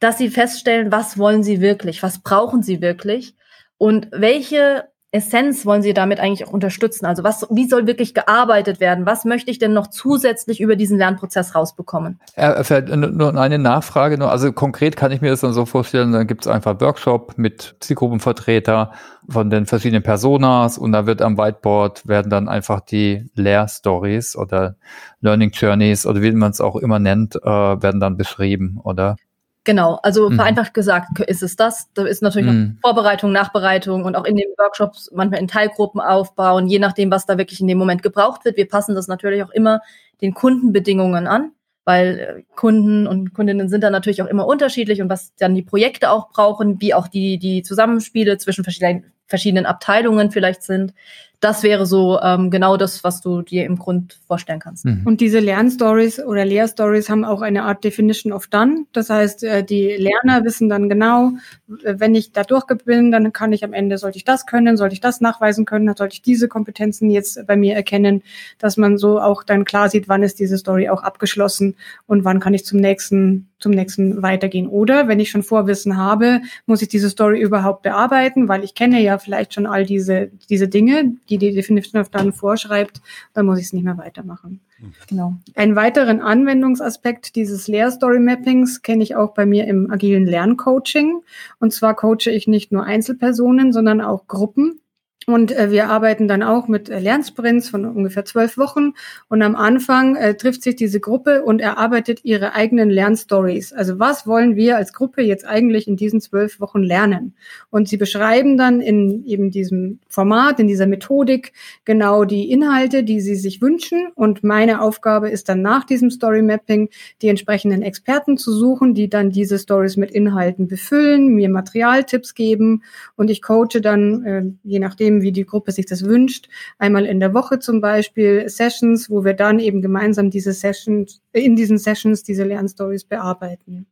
[0.00, 3.34] dass sie feststellen, was wollen sie wirklich, was brauchen sie wirklich
[3.78, 7.04] und welche Essenz wollen Sie damit eigentlich auch unterstützen?
[7.04, 9.06] Also was, wie soll wirklich gearbeitet werden?
[9.06, 12.20] Was möchte ich denn noch zusätzlich über diesen Lernprozess rausbekommen?
[12.36, 12.62] Ja,
[12.96, 14.18] nur eine Nachfrage.
[14.18, 17.36] Nur, also konkret kann ich mir das dann so vorstellen, dann gibt es einfach Workshop
[17.36, 18.92] mit Zielgruppenvertreter
[19.28, 24.76] von den verschiedenen Personas und da wird am Whiteboard werden dann einfach die Lehrstories oder
[25.20, 29.16] Learning Journeys oder wie man es auch immer nennt, äh, werden dann beschrieben, oder?
[29.64, 30.36] Genau, also mhm.
[30.36, 31.88] vereinfacht gesagt ist es das.
[31.92, 32.78] Da ist natürlich mhm.
[32.82, 37.26] noch Vorbereitung, Nachbereitung und auch in den Workshops manchmal in Teilgruppen aufbauen, je nachdem, was
[37.26, 38.56] da wirklich in dem Moment gebraucht wird.
[38.56, 39.80] Wir passen das natürlich auch immer
[40.22, 41.52] den Kundenbedingungen an,
[41.84, 45.62] weil äh, Kunden und Kundinnen sind da natürlich auch immer unterschiedlich und was dann die
[45.62, 50.94] Projekte auch brauchen, wie auch die, die Zusammenspiele zwischen verschiedenen, verschiedenen Abteilungen vielleicht sind
[51.40, 54.84] das wäre so ähm, genau das, was du dir im Grund vorstellen kannst.
[54.84, 55.02] Mhm.
[55.06, 58.84] Und diese Lernstories oder Lehrstories haben auch eine Art Definition of Done.
[58.92, 61.32] Das heißt, äh, die Lerner wissen dann genau,
[61.66, 64.92] wenn ich da durch bin, dann kann ich am Ende, sollte ich das können, sollte
[64.92, 68.22] ich das nachweisen können, dann sollte ich diese Kompetenzen jetzt bei mir erkennen,
[68.58, 71.74] dass man so auch dann klar sieht, wann ist diese Story auch abgeschlossen
[72.06, 74.66] und wann kann ich zum nächsten zum nächsten weitergehen.
[74.66, 79.00] Oder wenn ich schon Vorwissen habe, muss ich diese Story überhaupt bearbeiten, weil ich kenne
[79.00, 83.00] ja vielleicht schon all diese, diese Dinge, die die Definition of Done vorschreibt,
[83.32, 84.60] dann muss ich es nicht mehr weitermachen.
[85.08, 85.34] Genau.
[85.54, 91.22] Einen weiteren Anwendungsaspekt dieses Lehr-Story-Mappings kenne ich auch bei mir im agilen Lerncoaching.
[91.58, 94.80] Und zwar coache ich nicht nur Einzelpersonen, sondern auch Gruppen.
[95.26, 98.94] Und äh, wir arbeiten dann auch mit äh, Lernsprints von ungefähr zwölf Wochen.
[99.28, 103.74] Und am Anfang äh, trifft sich diese Gruppe und erarbeitet ihre eigenen Lernstories.
[103.74, 107.34] Also was wollen wir als Gruppe jetzt eigentlich in diesen zwölf Wochen lernen?
[107.68, 111.52] Und sie beschreiben dann in eben diesem Format, in dieser Methodik
[111.84, 114.08] genau die Inhalte, die sie sich wünschen.
[114.14, 116.88] Und meine Aufgabe ist dann nach diesem Story Mapping
[117.20, 122.82] die entsprechenden Experten zu suchen, die dann diese Stories mit Inhalten befüllen, mir Materialtipps geben.
[123.16, 126.48] Und ich coache dann, äh, je nachdem, nehmen, wie die Gruppe sich das wünscht.
[126.78, 131.56] Einmal in der Woche zum Beispiel Sessions, wo wir dann eben gemeinsam diese Sessions, in
[131.56, 133.86] diesen Sessions diese Lernstories bearbeiten.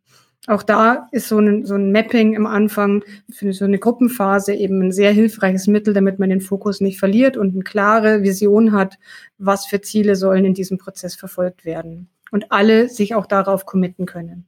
[0.47, 4.81] Auch da ist so ein, so ein Mapping am Anfang für so eine Gruppenphase eben
[4.81, 8.99] ein sehr hilfreiches Mittel, damit man den Fokus nicht verliert und eine klare Vision hat,
[9.37, 12.09] was für Ziele sollen in diesem Prozess verfolgt werden.
[12.31, 14.47] Und alle sich auch darauf committen können.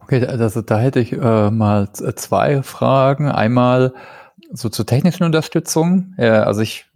[0.00, 3.28] Okay, also da hätte ich äh, mal zwei Fragen.
[3.28, 3.94] Einmal,
[4.52, 6.14] so zur technischen Unterstützung.
[6.18, 6.86] Ja, also ich,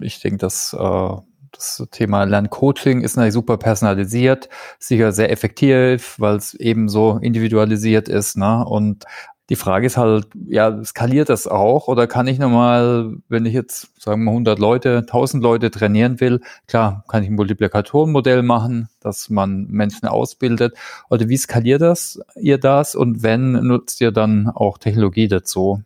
[0.00, 1.16] ich denke, dass äh,
[1.52, 8.08] das Thema Lerncoaching ist natürlich super personalisiert, sicher sehr effektiv, weil es eben so individualisiert
[8.08, 8.36] ist.
[8.36, 8.64] Ne?
[8.64, 9.04] Und
[9.50, 14.00] die Frage ist halt, ja, skaliert das auch oder kann ich nochmal, wenn ich jetzt,
[14.00, 19.28] sagen wir 100 Leute, 1000 Leute trainieren will, klar, kann ich ein Multiplikatorenmodell machen, dass
[19.28, 20.74] man Menschen ausbildet.
[21.10, 25.82] Oder wie skaliert das, ihr das und wenn nutzt ihr dann auch Technologie dazu?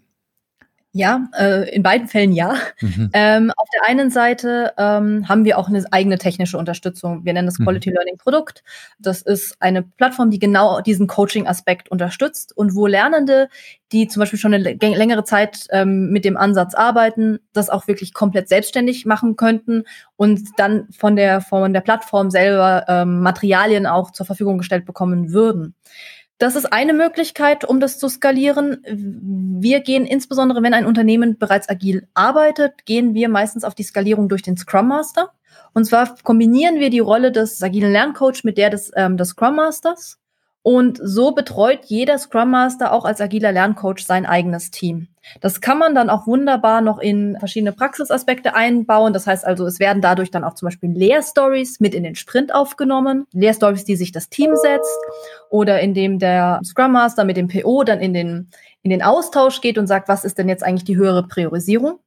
[0.96, 2.54] Ja, äh, in beiden Fällen ja.
[2.80, 3.10] Mhm.
[3.14, 7.24] Ähm, auf der einen Seite ähm, haben wir auch eine eigene technische Unterstützung.
[7.24, 7.64] Wir nennen das mhm.
[7.64, 7.96] Quality mhm.
[7.96, 8.62] Learning Produkt.
[9.00, 13.48] Das ist eine Plattform, die genau diesen Coaching-Aspekt unterstützt und wo Lernende,
[13.90, 18.14] die zum Beispiel schon eine längere Zeit ähm, mit dem Ansatz arbeiten, das auch wirklich
[18.14, 19.82] komplett selbstständig machen könnten
[20.14, 25.32] und dann von der von der Plattform selber ähm, Materialien auch zur Verfügung gestellt bekommen
[25.32, 25.74] würden.
[26.44, 28.82] Das ist eine Möglichkeit, um das zu skalieren.
[28.86, 34.28] Wir gehen insbesondere, wenn ein Unternehmen bereits agil arbeitet, gehen wir meistens auf die Skalierung
[34.28, 35.32] durch den Scrum Master.
[35.72, 39.56] Und zwar kombinieren wir die Rolle des agilen Lerncoach mit der des, ähm, des Scrum
[39.56, 40.18] Masters.
[40.60, 45.08] Und so betreut jeder Scrum Master auch als agiler Lerncoach sein eigenes Team.
[45.40, 49.12] Das kann man dann auch wunderbar noch in verschiedene Praxisaspekte einbauen.
[49.12, 52.54] Das heißt also, es werden dadurch dann auch zum Beispiel Lehrstories mit in den Sprint
[52.54, 53.26] aufgenommen.
[53.32, 54.98] Lehrstories, die sich das Team setzt
[55.50, 58.50] oder indem der Scrum Master mit dem PO dann in den,
[58.82, 62.00] in den Austausch geht und sagt, was ist denn jetzt eigentlich die höhere Priorisierung?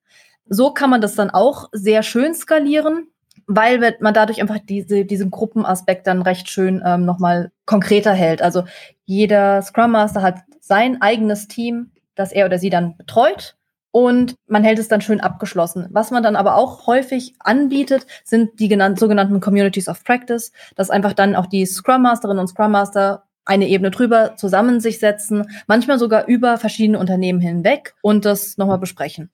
[0.49, 3.07] So kann man das dann auch sehr schön skalieren
[3.47, 8.41] weil man dadurch einfach diese, diesen Gruppenaspekt dann recht schön ähm, nochmal konkreter hält.
[8.41, 8.65] Also
[9.05, 13.55] jeder Scrum Master hat sein eigenes Team, das er oder sie dann betreut
[13.91, 15.87] und man hält es dann schön abgeschlossen.
[15.91, 20.89] Was man dann aber auch häufig anbietet, sind die genannten, sogenannten Communities of Practice, dass
[20.89, 25.45] einfach dann auch die Scrum Masterinnen und Scrum Master eine Ebene drüber zusammen sich setzen,
[25.67, 29.31] manchmal sogar über verschiedene Unternehmen hinweg und das nochmal besprechen.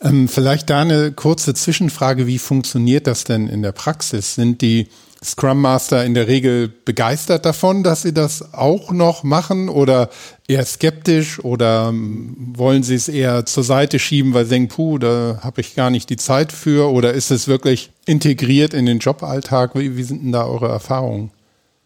[0.00, 2.26] Ähm, vielleicht da eine kurze Zwischenfrage.
[2.26, 4.34] Wie funktioniert das denn in der Praxis?
[4.34, 4.88] Sind die
[5.24, 10.10] Scrum Master in der Regel begeistert davon, dass sie das auch noch machen oder
[10.46, 14.98] eher skeptisch oder ähm, wollen sie es eher zur Seite schieben, weil sie denken, puh,
[14.98, 18.98] da habe ich gar nicht die Zeit für oder ist es wirklich integriert in den
[18.98, 19.74] Joballtag?
[19.74, 21.30] Wie, wie sind denn da eure Erfahrungen?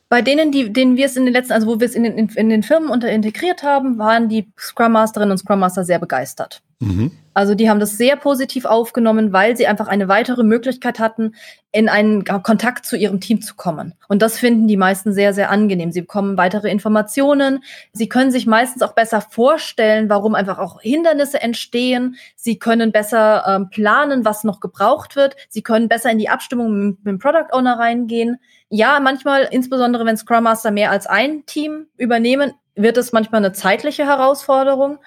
[0.08, 2.18] Bei denen, die, denen wir es in den letzten, also wo wir es in den,
[2.18, 5.98] in, in den Firmen unter integriert haben, waren die Scrum Masterinnen und Scrum Master sehr
[5.98, 6.62] begeistert.
[6.80, 7.10] Mhm.
[7.34, 11.36] Also die haben das sehr positiv aufgenommen, weil sie einfach eine weitere Möglichkeit hatten,
[11.70, 13.94] in einen Kontakt zu ihrem Team zu kommen.
[14.08, 15.92] Und das finden die meisten sehr, sehr angenehm.
[15.92, 17.62] Sie bekommen weitere Informationen.
[17.92, 22.16] Sie können sich meistens auch besser vorstellen, warum einfach auch Hindernisse entstehen.
[22.34, 25.36] Sie können besser ähm, planen, was noch gebraucht wird.
[25.48, 28.38] Sie können besser in die Abstimmung mit, mit dem Product Owner reingehen.
[28.68, 33.52] Ja, manchmal, insbesondere wenn Scrum Master mehr als ein Team übernehmen, wird es manchmal eine
[33.52, 34.98] zeitliche Herausforderung.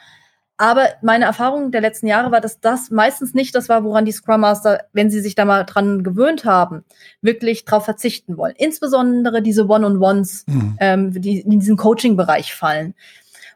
[0.61, 4.11] Aber meine Erfahrung der letzten Jahre war, dass das meistens nicht das war, woran die
[4.11, 6.85] Scrum Master, wenn sie sich da mal dran gewöhnt haben,
[7.19, 8.53] wirklich drauf verzichten wollen.
[8.55, 10.77] Insbesondere diese One-on-Ones, mhm.
[10.79, 12.93] ähm, die in diesen Coaching-Bereich fallen.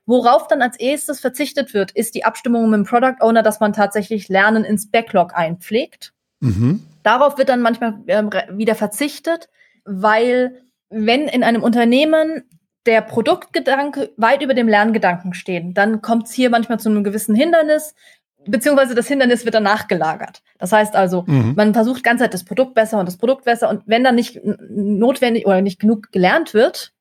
[0.08, 3.72] Worauf dann als erstes verzichtet wird, ist die Abstimmung mit dem Product Owner, dass man
[3.72, 6.12] tatsächlich Lernen ins Backlog einpflegt.
[6.40, 6.82] Mhm.
[7.04, 9.48] Darauf wird dann manchmal äh, wieder verzichtet,
[9.84, 12.46] weil wenn in einem Unternehmen
[12.86, 17.36] der Produktgedanke weit über dem Lerngedanken stehen, dann kommt es hier manchmal zu einem gewissen
[17.36, 17.96] Hindernis,
[18.46, 20.44] beziehungsweise das Hindernis wird dann nachgelagert.
[20.60, 21.54] Das heißt also, mhm.
[21.56, 24.40] man versucht ganz Zeit das Produkt besser und das Produkt besser und wenn dann nicht
[24.70, 26.94] notwendig oder nicht genug gelernt wird,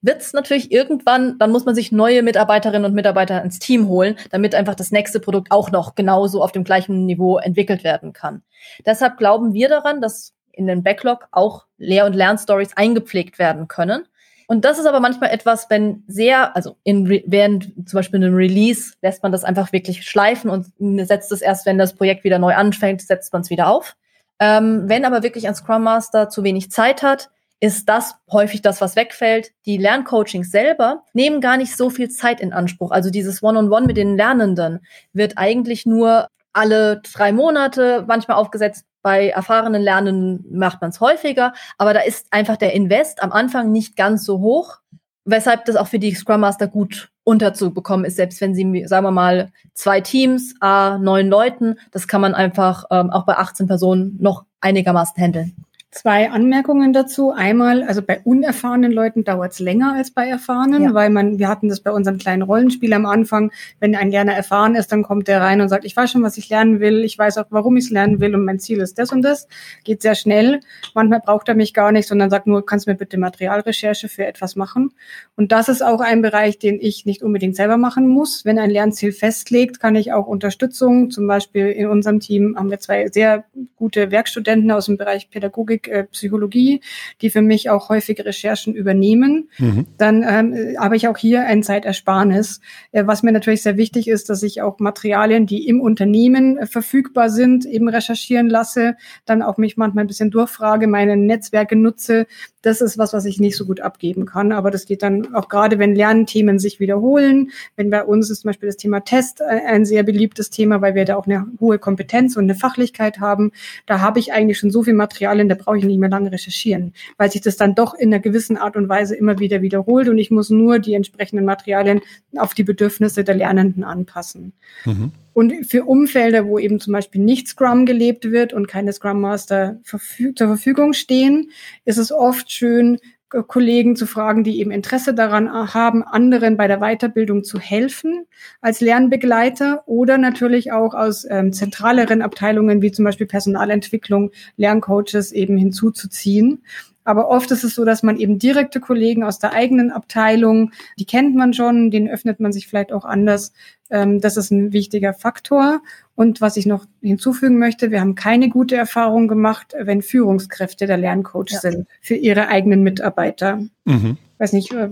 [0.00, 4.16] wird es natürlich irgendwann, dann muss man sich neue Mitarbeiterinnen und Mitarbeiter ins Team holen,
[4.30, 8.42] damit einfach das nächste Produkt auch noch genauso auf dem gleichen Niveau entwickelt werden kann.
[8.86, 14.04] Deshalb glauben wir daran, dass in den Backlog auch Lehr- und Lernstories eingepflegt werden können
[14.50, 18.94] und das ist aber manchmal etwas, wenn sehr, also in, während zum Beispiel einem Release
[19.02, 20.66] lässt man das einfach wirklich schleifen und
[21.06, 23.94] setzt es erst, wenn das Projekt wieder neu anfängt, setzt man es wieder auf.
[24.40, 27.28] Ähm, wenn aber wirklich ein Scrum Master zu wenig Zeit hat,
[27.60, 29.50] ist das häufig das, was wegfällt.
[29.66, 32.90] Die Lerncoachings selber nehmen gar nicht so viel Zeit in Anspruch.
[32.90, 34.80] Also dieses One-on-One -on -One mit den Lernenden
[35.12, 41.54] wird eigentlich nur alle drei Monate manchmal aufgesetzt, bei erfahrenen Lernenden macht man es häufiger,
[41.78, 44.78] aber da ist einfach der Invest am Anfang nicht ganz so hoch,
[45.24, 49.12] weshalb das auch für die Scrum Master gut unterzubekommen ist, selbst wenn sie, sagen wir
[49.12, 54.16] mal, zwei Teams, a neun Leuten, das kann man einfach ähm, auch bei 18 Personen
[54.18, 55.54] noch einigermaßen handeln.
[55.90, 57.30] Zwei Anmerkungen dazu.
[57.30, 60.94] Einmal, also bei unerfahrenen Leuten dauert es länger als bei erfahrenen, ja.
[60.94, 64.74] weil man, wir hatten das bei unserem kleinen Rollenspiel am Anfang, wenn ein Lerner erfahren
[64.74, 67.16] ist, dann kommt der rein und sagt, ich weiß schon, was ich lernen will, ich
[67.16, 69.48] weiß auch, warum ich es lernen will und mein Ziel ist das und das.
[69.82, 70.60] Geht sehr schnell.
[70.92, 74.26] Manchmal braucht er mich gar nicht, sondern sagt nur, kannst du mir bitte Materialrecherche für
[74.26, 74.92] etwas machen.
[75.36, 78.44] Und das ist auch ein Bereich, den ich nicht unbedingt selber machen muss.
[78.44, 82.78] Wenn ein Lernziel festlegt, kann ich auch Unterstützung, zum Beispiel in unserem Team haben wir
[82.78, 83.44] zwei sehr
[83.76, 86.80] gute Werkstudenten aus dem Bereich Pädagogik Pädagogik, äh, Psychologie,
[87.20, 89.48] die für mich auch häufig Recherchen übernehmen.
[89.58, 89.86] Mhm.
[89.96, 92.60] Dann ähm, habe ich auch hier ein Zeitersparnis.
[92.92, 96.66] Äh, was mir natürlich sehr wichtig ist, dass ich auch Materialien, die im Unternehmen äh,
[96.66, 102.26] verfügbar sind, eben recherchieren lasse, dann auch mich manchmal ein bisschen durchfrage, meine Netzwerke nutze,
[102.68, 104.52] das ist was, was ich nicht so gut abgeben kann.
[104.52, 107.50] Aber das geht dann auch gerade, wenn Lernthemen sich wiederholen.
[107.76, 111.04] Wenn bei uns ist zum Beispiel das Thema Test ein sehr beliebtes Thema, weil wir
[111.04, 113.52] da auch eine hohe Kompetenz und eine Fachlichkeit haben.
[113.86, 116.92] Da habe ich eigentlich schon so viel Materialien, da brauche ich nicht mehr lange recherchieren,
[117.16, 120.18] weil sich das dann doch in einer gewissen Art und Weise immer wieder wiederholt und
[120.18, 122.02] ich muss nur die entsprechenden Materialien
[122.36, 124.52] auf die Bedürfnisse der Lernenden anpassen.
[124.84, 125.12] Mhm.
[125.38, 129.78] Und für Umfelder, wo eben zum Beispiel nicht Scrum gelebt wird und keine Scrum Master
[129.84, 131.52] verfüg zur Verfügung stehen,
[131.84, 132.98] ist es oft schön,
[133.46, 138.26] Kollegen zu fragen, die eben Interesse daran haben, anderen bei der Weiterbildung zu helfen
[138.60, 145.56] als Lernbegleiter oder natürlich auch aus ähm, zentraleren Abteilungen wie zum Beispiel Personalentwicklung, Lerncoaches eben
[145.56, 146.64] hinzuzuziehen.
[147.08, 151.06] Aber oft ist es so, dass man eben direkte Kollegen aus der eigenen Abteilung, die
[151.06, 153.54] kennt man schon, denen öffnet man sich vielleicht auch anders.
[153.90, 155.80] Ähm, das ist ein wichtiger Faktor.
[156.14, 160.96] Und was ich noch hinzufügen möchte, wir haben keine gute Erfahrung gemacht, wenn Führungskräfte der
[160.96, 161.60] Lerncoach ja.
[161.60, 163.60] sind für ihre eigenen Mitarbeiter.
[163.84, 164.18] Mhm.
[164.38, 164.88] Weiß nicht, äh,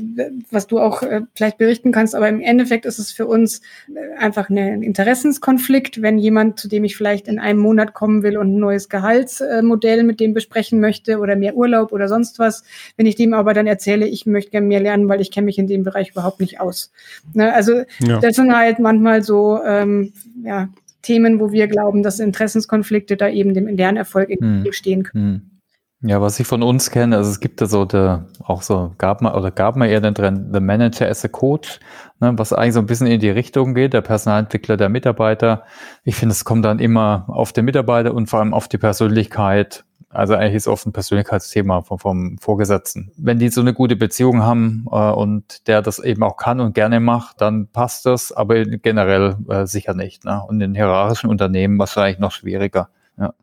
[0.50, 4.16] was du auch äh, vielleicht berichten kannst, aber im Endeffekt ist es für uns äh,
[4.18, 8.54] einfach ein Interessenskonflikt, wenn jemand, zu dem ich vielleicht in einem Monat kommen will und
[8.54, 12.64] ein neues Gehaltsmodell mit dem besprechen möchte oder mehr Urlaub oder sonst was,
[12.96, 15.58] wenn ich dem aber dann erzähle, ich möchte gerne mehr lernen, weil ich kenne mich
[15.58, 16.92] in dem Bereich überhaupt nicht aus.
[17.32, 18.18] Ne, also ja.
[18.20, 20.68] das sind halt manchmal so ähm, ja,
[21.02, 25.04] Themen, wo wir glauben, dass Interessenskonflikte da eben dem Lernerfolg entgegenstehen hm.
[25.04, 25.24] können.
[25.24, 25.55] Hm.
[26.02, 29.22] Ja, was ich von uns kenne, also es gibt da so der, auch so, gab
[29.22, 31.80] man, oder gab man eher den Trend, the Manager as a Coach,
[32.20, 35.64] ne, was eigentlich so ein bisschen in die Richtung geht, der Personalentwickler, der Mitarbeiter.
[36.04, 39.86] Ich finde, es kommt dann immer auf den Mitarbeiter und vor allem auf die Persönlichkeit
[40.16, 43.12] also eigentlich ist oft ein Persönlichkeitsthema vom, vom Vorgesetzten.
[43.18, 46.74] Wenn die so eine gute Beziehung haben äh, und der das eben auch kann und
[46.74, 50.24] gerne macht, dann passt das, aber generell äh, sicher nicht.
[50.24, 50.42] Ne?
[50.48, 52.88] Und in hierarchischen Unternehmen wahrscheinlich noch schwieriger.
[53.18, 53.34] Ja.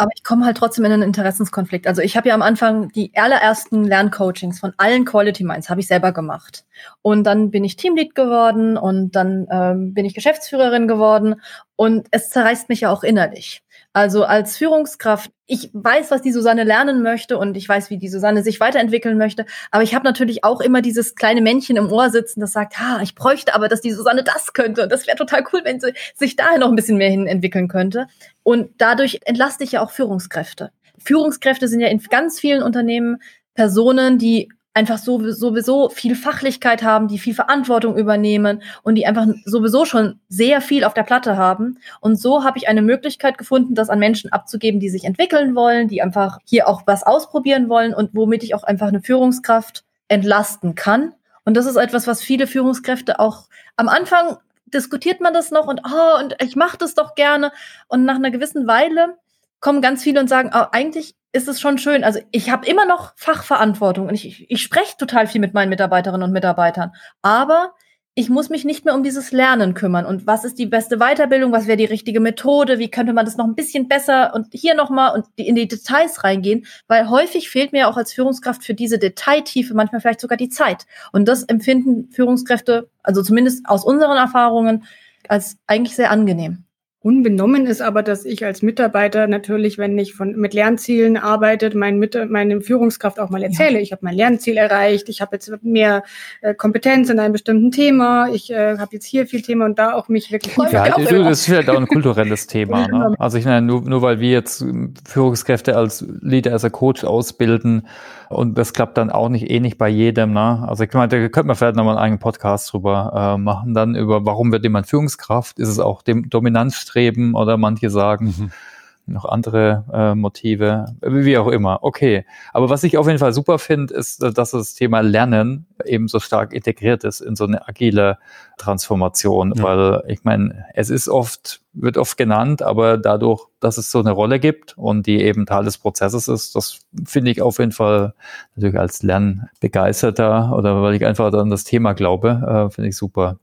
[0.00, 1.88] Aber ich komme halt trotzdem in einen Interessenskonflikt.
[1.88, 5.88] Also ich habe ja am Anfang die allerersten Lerncoachings von allen Quality Minds habe ich
[5.88, 6.64] selber gemacht.
[7.02, 11.42] Und dann bin ich Teamlead geworden und dann ähm, bin ich Geschäftsführerin geworden.
[11.74, 13.64] Und es zerreißt mich ja auch innerlich.
[13.98, 18.08] Also als Führungskraft, ich weiß, was die Susanne lernen möchte und ich weiß, wie die
[18.08, 19.44] Susanne sich weiterentwickeln möchte.
[19.72, 23.00] Aber ich habe natürlich auch immer dieses kleine Männchen im Ohr sitzen, das sagt, ha,
[23.02, 24.84] ich bräuchte aber, dass die Susanne das könnte.
[24.84, 27.66] Und das wäre total cool, wenn sie sich daher noch ein bisschen mehr hin entwickeln
[27.66, 28.06] könnte.
[28.44, 30.70] Und dadurch entlaste ich ja auch Führungskräfte.
[30.98, 33.20] Führungskräfte sind ja in ganz vielen Unternehmen
[33.54, 39.26] Personen, die einfach so, sowieso viel Fachlichkeit haben, die viel Verantwortung übernehmen und die einfach
[39.44, 41.78] sowieso schon sehr viel auf der Platte haben.
[42.00, 45.88] Und so habe ich eine Möglichkeit gefunden, das an Menschen abzugeben, die sich entwickeln wollen,
[45.88, 50.76] die einfach hier auch was ausprobieren wollen und womit ich auch einfach eine Führungskraft entlasten
[50.76, 51.12] kann.
[51.44, 55.80] Und das ist etwas, was viele Führungskräfte auch am Anfang diskutiert man das noch und
[55.84, 57.50] oh, und ich mache das doch gerne.
[57.88, 59.16] Und nach einer gewissen Weile
[59.60, 62.04] kommen ganz viele und sagen, oh, eigentlich ist es schon schön.
[62.04, 66.22] Also ich habe immer noch Fachverantwortung und ich, ich spreche total viel mit meinen Mitarbeiterinnen
[66.22, 66.92] und Mitarbeitern.
[67.22, 67.74] Aber
[68.14, 70.04] ich muss mich nicht mehr um dieses Lernen kümmern.
[70.04, 71.52] Und was ist die beste Weiterbildung?
[71.52, 72.80] Was wäre die richtige Methode?
[72.80, 76.24] Wie könnte man das noch ein bisschen besser und hier nochmal und in die Details
[76.24, 76.66] reingehen?
[76.88, 80.86] Weil häufig fehlt mir auch als Führungskraft für diese Detailtiefe manchmal vielleicht sogar die Zeit.
[81.12, 84.84] Und das empfinden Führungskräfte, also zumindest aus unseren Erfahrungen,
[85.28, 86.64] als eigentlich sehr angenehm.
[87.00, 92.00] Unbenommen ist aber, dass ich als Mitarbeiter natürlich, wenn ich von, mit Lernzielen arbeite, mein,
[92.00, 93.80] mit, meine Führungskraft auch mal erzähle, ja.
[93.80, 96.02] ich habe mein Lernziel erreicht, ich habe jetzt mehr
[96.40, 99.92] äh, Kompetenz in einem bestimmten Thema, ich äh, habe jetzt hier viel Thema und da
[99.92, 100.56] auch mich wirklich...
[100.72, 102.88] Ja, du, das ist vielleicht auch ein kulturelles Thema.
[102.88, 103.14] Ne?
[103.16, 104.64] Also ich meine, nur, nur weil wir jetzt
[105.06, 107.86] Führungskräfte als Leader, als Coach ausbilden,
[108.28, 110.34] und das klappt dann auch nicht eh nicht bei jedem.
[110.34, 110.62] Ne?
[110.68, 113.94] Also ich meine, da könnte man vielleicht nochmal einen eigenen Podcast drüber äh, machen, dann
[113.94, 115.58] über warum wird jemand Führungskraft?
[115.58, 116.88] Ist es auch dem Dominanzstreben
[117.34, 118.50] oder manche sagen, mhm
[119.08, 121.82] noch andere äh, Motive, wie auch immer.
[121.82, 122.24] Okay.
[122.52, 126.20] Aber was ich auf jeden Fall super finde, ist, dass das Thema Lernen eben so
[126.20, 128.18] stark integriert ist in so eine agile
[128.58, 129.62] Transformation, ja.
[129.62, 134.10] weil ich meine, es ist oft, wird oft genannt, aber dadurch, dass es so eine
[134.10, 138.14] Rolle gibt und die eben Teil des Prozesses ist, das finde ich auf jeden Fall
[138.54, 143.38] natürlich als Lernbegeisterter oder weil ich einfach an das Thema glaube, äh, finde ich super.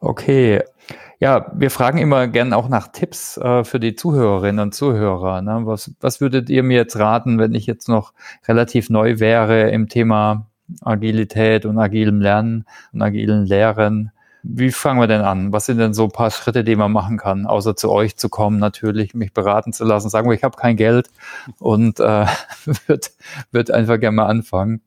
[0.00, 0.62] Okay,
[1.20, 5.40] ja, wir fragen immer gern auch nach Tipps äh, für die Zuhörerinnen und Zuhörer.
[5.42, 5.62] Ne?
[5.64, 8.12] Was, was würdet ihr mir jetzt raten, wenn ich jetzt noch
[8.46, 10.48] relativ neu wäre im Thema
[10.82, 14.10] Agilität und agilem Lernen und agilen Lehren?
[14.42, 15.52] Wie fangen wir denn an?
[15.52, 18.28] Was sind denn so ein paar Schritte, die man machen kann, außer zu euch zu
[18.28, 21.08] kommen, natürlich, mich beraten zu lassen, sagen wir, ich habe kein Geld
[21.58, 22.26] und äh,
[22.86, 23.12] wird,
[23.50, 24.82] wird einfach gerne mal anfangen.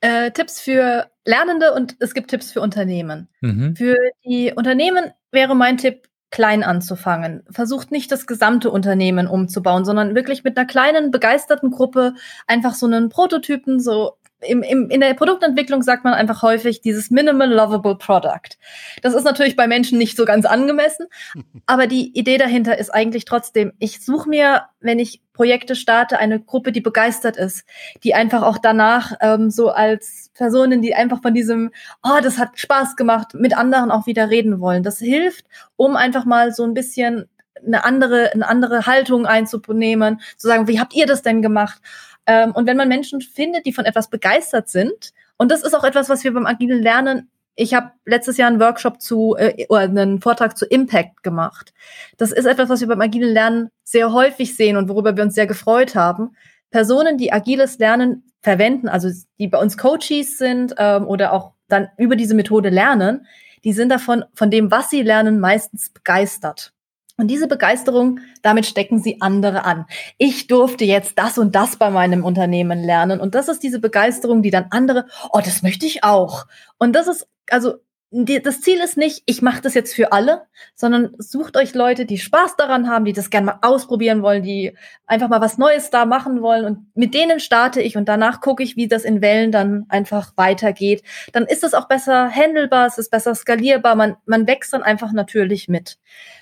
[0.00, 3.28] Äh, Tipps für Lernende und es gibt Tipps für Unternehmen.
[3.40, 3.74] Mhm.
[3.76, 7.42] Für die Unternehmen wäre mein Tipp, klein anzufangen.
[7.50, 12.14] Versucht nicht das gesamte Unternehmen umzubauen, sondern wirklich mit einer kleinen, begeisterten Gruppe
[12.46, 17.10] einfach so einen Prototypen, so im, im, in der Produktentwicklung sagt man einfach häufig dieses
[17.10, 18.56] Minimal Lovable Product.
[19.02, 21.06] Das ist natürlich bei Menschen nicht so ganz angemessen,
[21.66, 26.40] aber die Idee dahinter ist eigentlich trotzdem, ich suche mir, wenn ich Projekte starte, eine
[26.40, 27.64] Gruppe, die begeistert ist,
[28.02, 31.70] die einfach auch danach ähm, so als Personen, die einfach von diesem,
[32.02, 34.82] oh, das hat Spaß gemacht, mit anderen auch wieder reden wollen.
[34.82, 37.28] Das hilft, um einfach mal so ein bisschen
[37.64, 41.80] eine andere, eine andere Haltung einzunehmen, zu sagen, wie habt ihr das denn gemacht?
[42.26, 45.84] Ähm, und wenn man Menschen findet, die von etwas begeistert sind, und das ist auch
[45.84, 49.80] etwas, was wir beim agilen Lernen ich habe letztes Jahr einen Workshop zu äh, oder
[49.80, 51.74] einen Vortrag zu Impact gemacht.
[52.16, 55.34] Das ist etwas, was wir beim agilen Lernen sehr häufig sehen und worüber wir uns
[55.34, 56.36] sehr gefreut haben.
[56.70, 61.88] Personen, die agiles Lernen verwenden, also die bei uns Coaches sind ähm, oder auch dann
[61.98, 63.26] über diese Methode lernen,
[63.64, 66.72] die sind davon von dem, was sie lernen, meistens begeistert.
[67.16, 69.86] Und diese Begeisterung, damit stecken sie andere an.
[70.16, 73.18] Ich durfte jetzt das und das bei meinem Unternehmen lernen.
[73.18, 76.46] Und das ist diese Begeisterung, die dann andere, oh, das möchte ich auch.
[76.78, 77.80] Und das ist, also
[78.10, 82.16] das Ziel ist nicht, ich mache das jetzt für alle, sondern sucht euch Leute, die
[82.16, 84.74] Spaß daran haben, die das gerne mal ausprobieren wollen, die
[85.06, 86.64] einfach mal was Neues da machen wollen.
[86.64, 90.32] Und mit denen starte ich und danach gucke ich, wie das in Wellen dann einfach
[90.36, 91.02] weitergeht.
[91.32, 95.12] Dann ist es auch besser handelbar, es ist besser skalierbar, man, man wächst dann einfach
[95.12, 95.98] natürlich mit.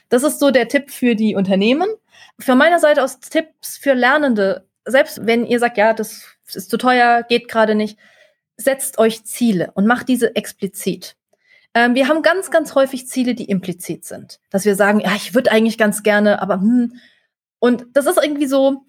[0.09, 1.88] Das ist so der Tipp für die Unternehmen.
[2.38, 4.68] Von meiner Seite aus Tipps für Lernende.
[4.84, 7.98] Selbst wenn ihr sagt, ja, das ist zu teuer, geht gerade nicht,
[8.57, 11.16] setzt euch Ziele und macht diese explizit.
[11.74, 14.40] Ähm, wir haben ganz, ganz häufig Ziele, die implizit sind.
[14.50, 16.94] Dass wir sagen, ja, ich würde eigentlich ganz gerne, aber hm.
[17.59, 18.84] Und das ist irgendwie so,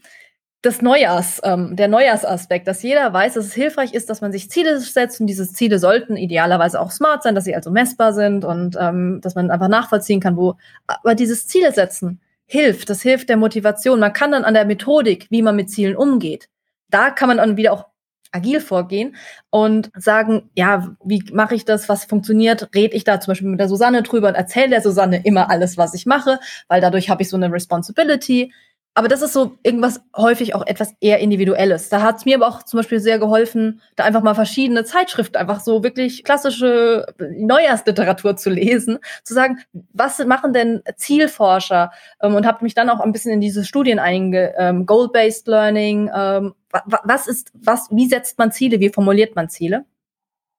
[0.61, 4.49] das Neujahrs, ähm, der Neujahrsaspekt, dass jeder weiß, dass es hilfreich ist, dass man sich
[4.49, 8.43] Ziele setzt und diese Ziele sollten idealerweise auch smart sein, dass sie also messbar sind
[8.43, 10.55] und ähm, dass man einfach nachvollziehen kann, wo.
[10.88, 13.99] Aber dieses Ziele setzen hilft, das hilft der Motivation.
[13.99, 16.49] Man kann dann an der Methodik, wie man mit Zielen umgeht,
[16.89, 17.86] da kann man dann wieder auch
[18.32, 19.16] agil vorgehen
[19.50, 23.60] und sagen, ja, wie mache ich das, was funktioniert, rede ich da zum Beispiel mit
[23.60, 27.22] der Susanne drüber und erzähle der Susanne immer alles, was ich mache, weil dadurch habe
[27.22, 28.54] ich so eine Responsibility.
[28.98, 31.89] Aber das ist so irgendwas häufig auch etwas eher Individuelles.
[31.89, 35.38] Da hat es mir aber auch zum Beispiel sehr geholfen, da einfach mal verschiedene Zeitschriften,
[35.38, 39.60] einfach so wirklich klassische Neujahrsliteratur zu lesen, zu sagen,
[39.93, 41.91] was machen denn Zielforscher?
[42.24, 46.10] Ähm, und habe mich dann auch ein bisschen in diese Studien einge, ähm, Goal-Based Learning,
[46.12, 49.86] ähm, was ist, was, wie setzt man Ziele, wie formuliert man Ziele?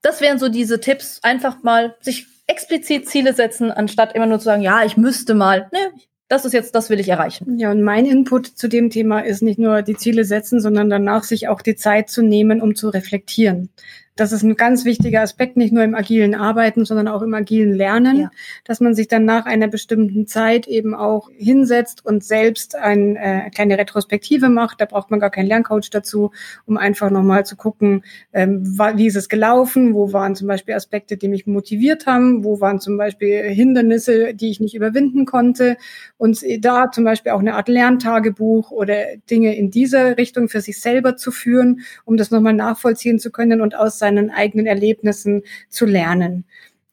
[0.00, 4.44] Das wären so diese Tipps, einfach mal sich explizit Ziele setzen, anstatt immer nur zu
[4.44, 5.68] sagen, ja, ich müsste mal.
[5.72, 7.58] Nee, das ist jetzt, das will ich erreichen.
[7.58, 11.24] Ja, und mein Input zu dem Thema ist nicht nur die Ziele setzen, sondern danach
[11.24, 13.70] sich auch die Zeit zu nehmen, um zu reflektieren
[14.18, 17.72] das ist ein ganz wichtiger Aspekt, nicht nur im agilen Arbeiten, sondern auch im agilen
[17.72, 18.30] Lernen, ja.
[18.64, 23.20] dass man sich dann nach einer bestimmten Zeit eben auch hinsetzt und selbst ein, äh,
[23.20, 24.80] eine kleine Retrospektive macht.
[24.80, 26.32] Da braucht man gar keinen Lerncoach dazu,
[26.66, 28.02] um einfach nochmal zu gucken,
[28.32, 28.64] ähm,
[28.94, 32.80] wie ist es gelaufen, wo waren zum Beispiel Aspekte, die mich motiviert haben, wo waren
[32.80, 35.76] zum Beispiel Hindernisse, die ich nicht überwinden konnte
[36.16, 38.96] und da zum Beispiel auch eine Art Lerntagebuch oder
[39.30, 43.60] Dinge in dieser Richtung für sich selber zu führen, um das nochmal nachvollziehen zu können
[43.60, 46.44] und aus seinen eigenen Erlebnissen zu lernen.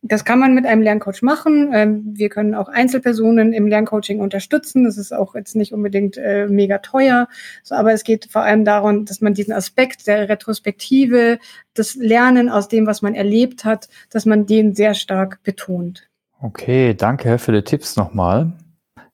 [0.07, 1.72] Das kann man mit einem Lerncoach machen.
[1.74, 4.84] Ähm, wir können auch Einzelpersonen im Lerncoaching unterstützen.
[4.84, 7.28] Das ist auch jetzt nicht unbedingt äh, mega teuer,
[7.72, 11.39] aber es geht vor allem darum, dass man diesen Aspekt der Retrospektive,
[11.74, 16.07] das Lernen aus dem, was man erlebt hat, dass man den sehr stark betont.
[16.39, 18.53] Okay, danke für die Tipps nochmal.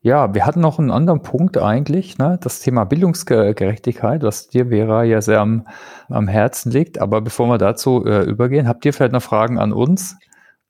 [0.03, 2.39] Ja, wir hatten noch einen anderen Punkt eigentlich, ne?
[2.41, 5.67] das Thema Bildungsgerechtigkeit, was dir, Vera, ja sehr am,
[6.09, 6.99] am Herzen liegt.
[6.99, 10.17] Aber bevor wir dazu äh, übergehen, habt ihr vielleicht noch Fragen an uns?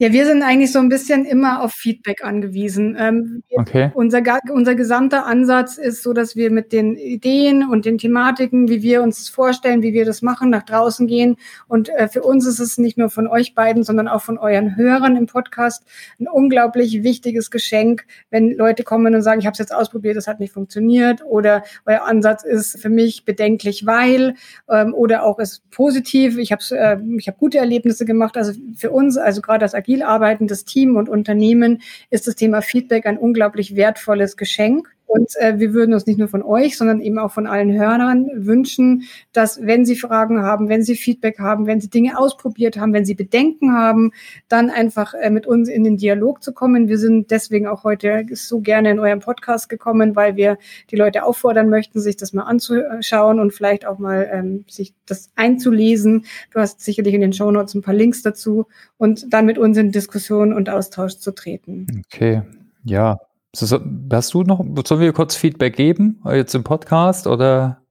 [0.01, 2.97] Ja, wir sind eigentlich so ein bisschen immer auf Feedback angewiesen.
[2.99, 3.91] Ähm, okay.
[3.93, 8.81] Unser, unser gesamter Ansatz ist so, dass wir mit den Ideen und den Thematiken, wie
[8.81, 11.37] wir uns vorstellen, wie wir das machen, nach draußen gehen.
[11.67, 14.75] Und äh, für uns ist es nicht nur von euch beiden, sondern auch von euren
[14.75, 15.85] Hörern im Podcast
[16.19, 20.25] ein unglaublich wichtiges Geschenk, wenn Leute kommen und sagen, ich habe es jetzt ausprobiert, das
[20.25, 24.33] hat nicht funktioniert oder euer Ansatz ist für mich bedenklich, weil
[24.67, 26.39] ähm, oder auch ist positiv.
[26.39, 28.35] Ich habe äh, ich hab gute Erlebnisse gemacht.
[28.35, 33.05] Also für uns, also gerade als agil arbeitendes Team und Unternehmen ist das Thema Feedback
[33.05, 34.95] ein unglaublich wertvolles Geschenk.
[35.11, 38.29] Und äh, wir würden uns nicht nur von euch, sondern eben auch von allen Hörern
[38.33, 39.03] wünschen,
[39.33, 43.03] dass wenn Sie Fragen haben, wenn Sie Feedback haben, wenn Sie Dinge ausprobiert haben, wenn
[43.03, 44.13] Sie Bedenken haben,
[44.47, 46.87] dann einfach äh, mit uns in den Dialog zu kommen.
[46.87, 50.57] Wir sind deswegen auch heute so gerne in eurem Podcast gekommen, weil wir
[50.91, 55.29] die Leute auffordern möchten, sich das mal anzuschauen und vielleicht auch mal ähm, sich das
[55.35, 56.23] einzulesen.
[56.53, 58.65] Du hast sicherlich in den Show Notes ein paar Links dazu
[58.97, 62.01] und dann mit uns in Diskussion und Austausch zu treten.
[62.05, 62.43] Okay,
[62.85, 63.19] ja,
[63.53, 67.81] Hast du noch, sollen wir kurz Feedback geben, jetzt im Podcast oder?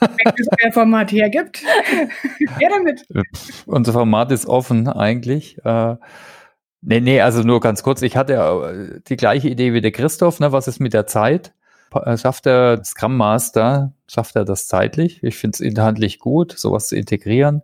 [0.00, 1.62] Wenn es mehr Format hergibt,
[2.60, 3.04] ja damit.
[3.66, 5.58] Unser Format ist offen eigentlich.
[5.64, 5.96] Äh,
[6.80, 8.02] nee, nee, also nur ganz kurz.
[8.02, 10.40] Ich hatte äh, die gleiche Idee wie der Christoph.
[10.40, 10.52] Ne?
[10.52, 11.52] Was ist mit der Zeit?
[11.94, 15.22] Äh, schafft der Scrum Master, schafft er das zeitlich?
[15.22, 17.62] Ich finde es inhaltlich gut, sowas zu integrieren,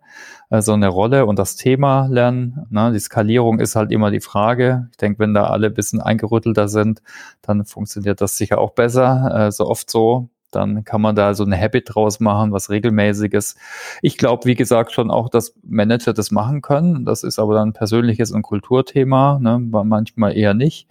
[0.50, 2.66] äh, so eine Rolle und das Thema lernen.
[2.70, 2.92] Ne?
[2.92, 4.88] Die Skalierung ist halt immer die Frage.
[4.90, 7.02] Ich denke, wenn da alle ein bisschen eingerüttelter sind,
[7.42, 9.46] dann funktioniert das sicher auch besser.
[9.48, 10.28] Äh, so oft so.
[10.50, 13.56] Dann kann man da so eine Habit draus machen, was regelmäßiges.
[14.00, 17.04] Ich glaube, wie gesagt, schon auch, dass Manager das machen können.
[17.04, 19.58] Das ist aber dann ein persönliches und Kulturthema, ne?
[19.58, 20.88] manchmal eher nicht.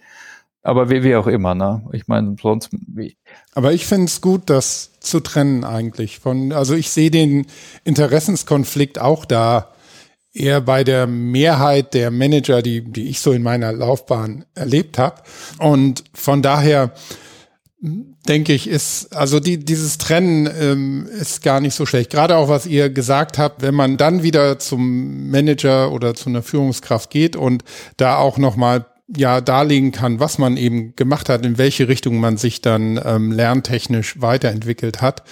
[0.68, 1.82] Aber wie, wie auch immer, ne?
[1.92, 2.68] Ich meine, sonst.
[2.72, 3.16] Wie.
[3.54, 6.18] Aber ich finde es gut, das zu trennen eigentlich.
[6.18, 7.46] Von, also ich sehe den
[7.84, 9.72] Interessenskonflikt auch da
[10.30, 15.22] eher bei der Mehrheit der Manager, die, die ich so in meiner Laufbahn erlebt habe.
[15.58, 16.92] Und von daher
[17.80, 22.10] denke ich, ist, also die, dieses Trennen ähm, ist gar nicht so schlecht.
[22.10, 26.42] Gerade auch, was ihr gesagt habt, wenn man dann wieder zum Manager oder zu einer
[26.42, 27.64] Führungskraft geht und
[27.96, 28.84] da auch nochmal
[29.16, 33.32] ja darlegen kann, was man eben gemacht hat, in welche Richtung man sich dann ähm,
[33.32, 35.22] lerntechnisch weiterentwickelt hat.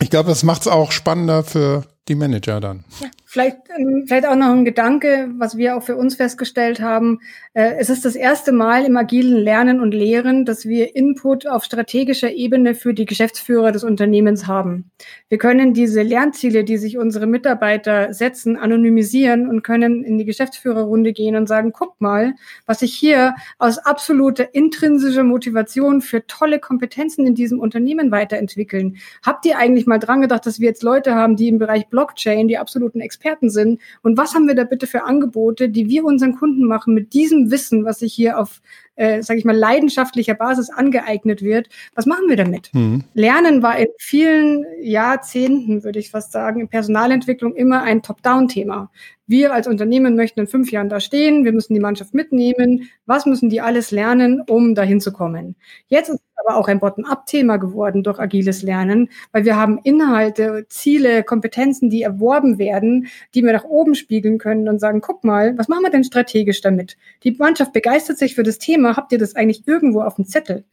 [0.00, 2.84] Ich glaube, das macht es auch spannender für die Manager dann.
[3.00, 3.08] Ja.
[3.38, 7.20] Vielleicht, ähm, vielleicht auch noch ein Gedanke, was wir auch für uns festgestellt haben.
[7.54, 11.62] Äh, es ist das erste Mal im agilen Lernen und Lehren, dass wir Input auf
[11.62, 14.90] strategischer Ebene für die Geschäftsführer des Unternehmens haben.
[15.28, 21.12] Wir können diese Lernziele, die sich unsere Mitarbeiter setzen, anonymisieren und können in die Geschäftsführerrunde
[21.12, 22.34] gehen und sagen, guck mal,
[22.66, 28.96] was sich hier aus absoluter intrinsischer Motivation für tolle Kompetenzen in diesem Unternehmen weiterentwickeln.
[29.24, 32.48] Habt ihr eigentlich mal dran gedacht, dass wir jetzt Leute haben, die im Bereich Blockchain
[32.48, 33.80] die absoluten Experten Experten sind.
[34.02, 37.50] Und was haben wir da bitte für Angebote, die wir unseren Kunden machen mit diesem
[37.50, 38.60] Wissen, was sich hier auf,
[38.96, 41.68] äh, sage ich mal, leidenschaftlicher Basis angeeignet wird?
[41.94, 42.70] Was machen wir damit?
[42.72, 43.04] Mhm.
[43.14, 48.90] Lernen war in vielen Jahrzehnten, würde ich fast sagen, in Personalentwicklung immer ein Top-Down-Thema.
[49.26, 52.88] Wir als Unternehmen möchten in fünf Jahren da stehen, wir müssen die Mannschaft mitnehmen.
[53.04, 55.54] Was müssen die alles lernen, um dahin zu kommen?
[55.88, 61.22] Jetzt ist aber auch ein Bottom-up-Thema geworden durch agiles Lernen, weil wir haben Inhalte, Ziele,
[61.24, 65.68] Kompetenzen, die erworben werden, die wir nach oben spiegeln können und sagen, guck mal, was
[65.68, 66.96] machen wir denn strategisch damit?
[67.24, 70.64] Die Mannschaft begeistert sich für das Thema, habt ihr das eigentlich irgendwo auf dem Zettel?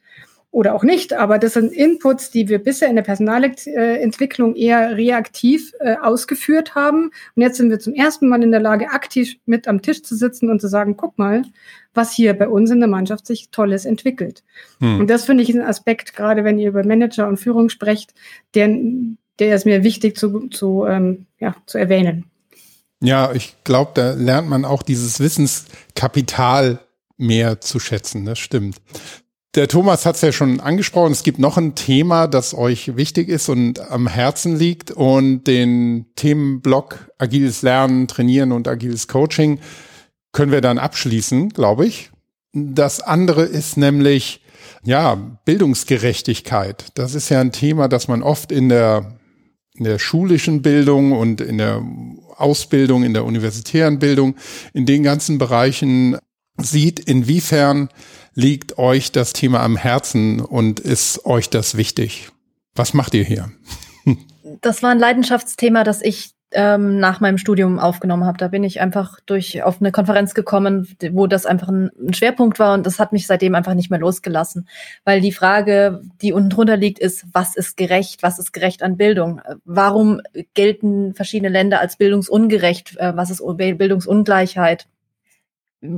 [0.55, 5.73] Oder auch nicht, aber das sind Inputs, die wir bisher in der Personalentwicklung eher reaktiv
[5.81, 7.11] äh, ausgeführt haben.
[7.35, 10.15] Und jetzt sind wir zum ersten Mal in der Lage, aktiv mit am Tisch zu
[10.15, 11.41] sitzen und zu sagen, guck mal,
[11.93, 14.45] was hier bei uns in der Mannschaft sich Tolles entwickelt.
[14.79, 15.01] Hm.
[15.01, 18.13] Und das finde ich ein Aspekt, gerade wenn ihr über Manager und Führung sprecht,
[18.53, 18.73] der,
[19.39, 22.31] der ist mir wichtig zu, zu, ähm, ja, zu erwähnen.
[23.03, 26.79] Ja, ich glaube, da lernt man auch dieses Wissenskapital
[27.17, 28.23] mehr zu schätzen.
[28.23, 28.77] Das stimmt.
[29.55, 31.13] Der Thomas hat es ja schon angesprochen.
[31.13, 34.91] Es gibt noch ein Thema, das euch wichtig ist und am Herzen liegt.
[34.91, 39.59] Und den Themenblock Agiles Lernen, Trainieren und Agiles Coaching
[40.33, 42.11] können wir dann abschließen, glaube ich.
[42.51, 44.41] Das andere ist nämlich,
[44.83, 46.87] ja, Bildungsgerechtigkeit.
[46.95, 49.17] Das ist ja ein Thema, das man oft in der,
[49.73, 51.81] in der schulischen Bildung und in der
[52.35, 54.35] Ausbildung, in der universitären Bildung,
[54.73, 56.17] in den ganzen Bereichen
[56.57, 57.89] sieht, inwiefern
[58.35, 62.29] liegt euch das Thema am Herzen und ist euch das wichtig?
[62.75, 63.51] Was macht ihr hier?
[64.61, 68.37] Das war ein Leidenschaftsthema, das ich ähm, nach meinem Studium aufgenommen habe.
[68.37, 72.59] Da bin ich einfach durch auf eine Konferenz gekommen, wo das einfach ein, ein, Schwerpunkt
[72.59, 74.67] war und das hat mich seitdem einfach nicht mehr losgelassen.
[75.03, 78.23] Weil die Frage, die unten drunter liegt, ist, was ist gerecht?
[78.23, 79.41] Was ist gerecht an Bildung?
[79.65, 80.21] Warum
[80.53, 82.97] gelten verschiedene Länder als bildungsungerecht?
[82.97, 84.87] Äh, was ist Bildungsungleichheit?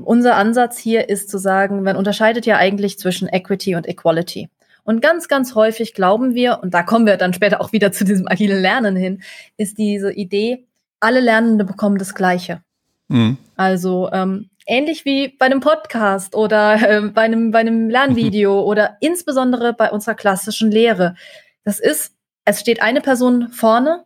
[0.04, 4.50] Unser Ansatz hier ist zu sagen, man unterscheidet ja eigentlich zwischen Equity und Equality.
[4.84, 8.06] Und ganz, ganz häufig glauben wir, und da kommen wir dann später auch wieder zu
[8.06, 9.22] diesem agilen Lernen hin,
[9.58, 10.66] ist diese Idee,
[11.00, 12.62] alle Lernende bekommen das Gleiche.
[13.10, 13.38] Mhm.
[13.56, 18.98] Also ähm, ähnlich wie bei einem Podcast oder äh, bei, einem, bei einem Lernvideo oder
[19.02, 21.16] insbesondere bei unserer klassischen Lehre.
[21.64, 22.14] Das ist,
[22.46, 24.06] es steht eine Person vorne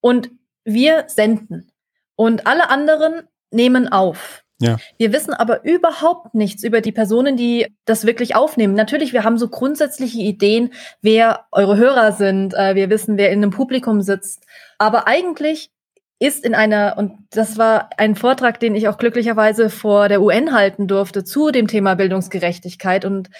[0.00, 0.30] und
[0.64, 1.72] wir senden.
[2.16, 4.39] Und alle anderen nehmen auf.
[4.60, 4.76] Ja.
[4.98, 8.74] Wir wissen aber überhaupt nichts über die Personen, die das wirklich aufnehmen.
[8.74, 12.52] Natürlich, wir haben so grundsätzliche Ideen, wer eure Hörer sind.
[12.54, 14.44] Äh, wir wissen, wer in einem Publikum sitzt.
[14.78, 15.70] Aber eigentlich
[16.18, 20.52] ist in einer, und das war ein Vortrag, den ich auch glücklicherweise vor der UN
[20.52, 23.06] halten durfte zu dem Thema Bildungsgerechtigkeit.
[23.06, 23.30] Und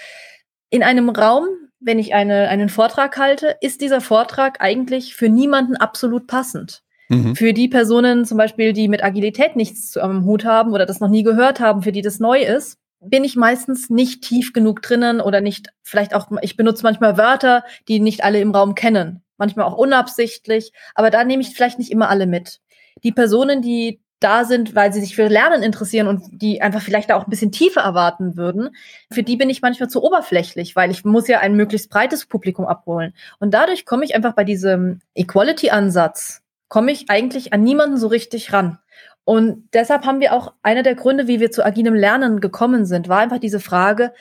[0.71, 1.47] in einem Raum,
[1.81, 6.83] wenn ich eine, einen Vortrag halte, ist dieser Vortrag eigentlich für niemanden absolut passend.
[7.11, 7.35] Mhm.
[7.35, 11.09] Für die Personen zum Beispiel, die mit Agilität nichts am Hut haben oder das noch
[11.09, 15.21] nie gehört haben, für die das neu ist, bin ich meistens nicht tief genug drinnen
[15.21, 19.23] oder nicht, vielleicht auch, ich benutze manchmal Wörter, die nicht alle im Raum kennen.
[19.39, 22.61] Manchmal auch unabsichtlich, aber da nehme ich vielleicht nicht immer alle mit.
[23.03, 27.11] Die Personen, die da sind, weil sie sich für Lernen interessieren und die einfach vielleicht
[27.11, 28.77] da auch ein bisschen tiefer erwarten würden,
[29.11, 32.67] für die bin ich manchmal zu oberflächlich, weil ich muss ja ein möglichst breites Publikum
[32.67, 33.15] abholen.
[33.39, 36.40] Und dadurch komme ich einfach bei diesem Equality-Ansatz,
[36.71, 38.79] komme ich eigentlich an niemanden so richtig ran.
[39.25, 43.09] Und deshalb haben wir auch einer der Gründe, wie wir zu agilem Lernen gekommen sind,
[43.09, 44.15] war einfach diese Frage,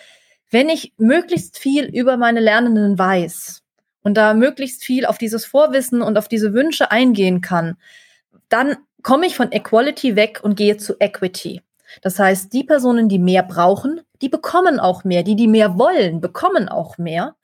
[0.52, 3.62] wenn ich möglichst viel über meine Lernenden weiß
[4.02, 7.78] und da möglichst viel auf dieses Vorwissen und auf diese Wünsche eingehen kann,
[8.50, 11.62] dann komme ich von Equality weg und gehe zu Equity.
[12.02, 15.24] Das heißt, die Personen, die mehr brauchen, die bekommen auch mehr.
[15.24, 17.36] Die, die mehr wollen, bekommen auch mehr.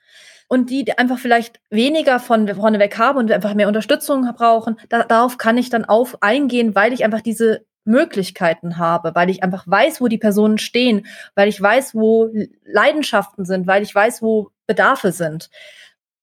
[0.48, 5.38] Und die, einfach vielleicht weniger von vorneweg haben und einfach mehr Unterstützung brauchen, da, darauf
[5.38, 10.02] kann ich dann auf eingehen, weil ich einfach diese Möglichkeiten habe, weil ich einfach weiß,
[10.02, 12.30] wo die Personen stehen, weil ich weiß, wo
[12.66, 15.50] Leidenschaften sind, weil ich weiß, wo Bedarfe sind.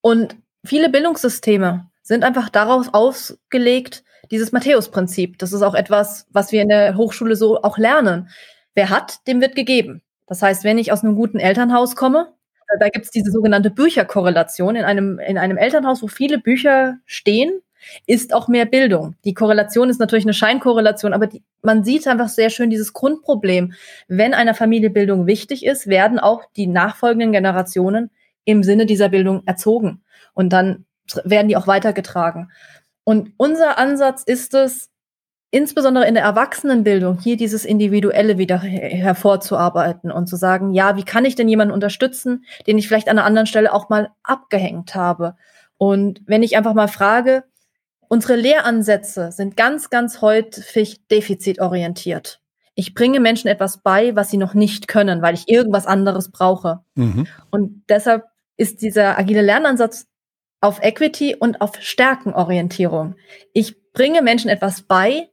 [0.00, 5.38] Und viele Bildungssysteme sind einfach darauf ausgelegt, dieses Matthäus-Prinzip.
[5.38, 8.28] Das ist auch etwas, was wir in der Hochschule so auch lernen.
[8.74, 10.02] Wer hat, dem wird gegeben.
[10.26, 12.32] Das heißt, wenn ich aus einem guten Elternhaus komme,
[12.78, 14.76] da gibt es diese sogenannte Bücherkorrelation.
[14.76, 17.60] In einem, in einem Elternhaus, wo viele Bücher stehen,
[18.06, 19.16] ist auch mehr Bildung.
[19.24, 23.74] Die Korrelation ist natürlich eine Scheinkorrelation, aber die, man sieht einfach sehr schön dieses Grundproblem.
[24.08, 28.10] Wenn einer Familie Bildung wichtig ist, werden auch die nachfolgenden Generationen
[28.44, 30.02] im Sinne dieser Bildung erzogen.
[30.34, 30.84] Und dann
[31.24, 32.50] werden die auch weitergetragen.
[33.04, 34.91] Und unser Ansatz ist es,
[35.52, 41.26] insbesondere in der Erwachsenenbildung, hier dieses Individuelle wieder hervorzuarbeiten und zu sagen, ja, wie kann
[41.26, 45.36] ich denn jemanden unterstützen, den ich vielleicht an einer anderen Stelle auch mal abgehängt habe?
[45.76, 47.44] Und wenn ich einfach mal frage,
[48.08, 52.40] unsere Lehransätze sind ganz, ganz häufig defizitorientiert.
[52.74, 56.80] Ich bringe Menschen etwas bei, was sie noch nicht können, weil ich irgendwas anderes brauche.
[56.94, 57.26] Mhm.
[57.50, 58.24] Und deshalb
[58.56, 60.06] ist dieser agile Lernansatz
[60.62, 63.16] auf Equity und auf Stärkenorientierung.
[63.52, 65.28] Ich bringe Menschen etwas bei,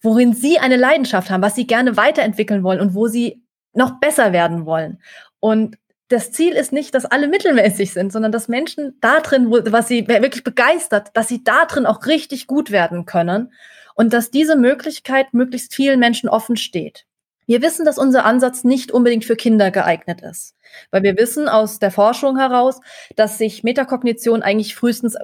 [0.00, 3.42] worin sie eine Leidenschaft haben, was sie gerne weiterentwickeln wollen und wo sie
[3.72, 5.02] noch besser werden wollen.
[5.40, 5.76] Und
[6.08, 10.08] das Ziel ist nicht, dass alle mittelmäßig sind, sondern dass Menschen da drin, was sie
[10.08, 13.52] wirklich begeistert, dass sie da drin auch richtig gut werden können
[13.94, 17.04] und dass diese Möglichkeit möglichst vielen Menschen offen steht.
[17.46, 20.54] Wir wissen, dass unser Ansatz nicht unbedingt für Kinder geeignet ist.
[20.90, 22.80] Weil wir wissen aus der Forschung heraus,
[23.16, 25.16] dass sich Metakognition eigentlich frühestens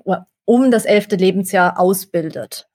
[0.46, 2.66] um das elfte Lebensjahr ausbildet.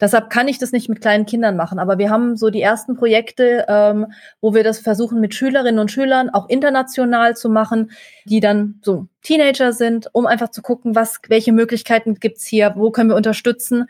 [0.00, 1.78] Deshalb kann ich das nicht mit kleinen Kindern machen.
[1.78, 5.90] Aber wir haben so die ersten Projekte, ähm, wo wir das versuchen, mit Schülerinnen und
[5.90, 7.92] Schülern auch international zu machen,
[8.24, 12.90] die dann so Teenager sind, um einfach zu gucken, was, welche Möglichkeiten gibt's hier, wo
[12.90, 13.86] können wir unterstützen.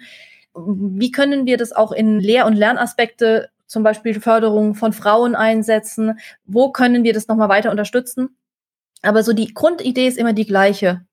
[0.55, 6.18] Wie können wir das auch in Lehr- und Lernaspekte zum Beispiel Förderung von Frauen einsetzen?
[6.44, 8.36] Wo können wir das nochmal weiter unterstützen?
[9.02, 11.05] Aber so die Grundidee ist immer die gleiche.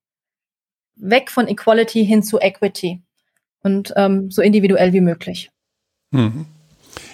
[0.96, 3.02] Weg von Equality hin zu Equity
[3.64, 5.52] und ähm, so individuell wie möglich.
[6.12, 6.46] Mhm.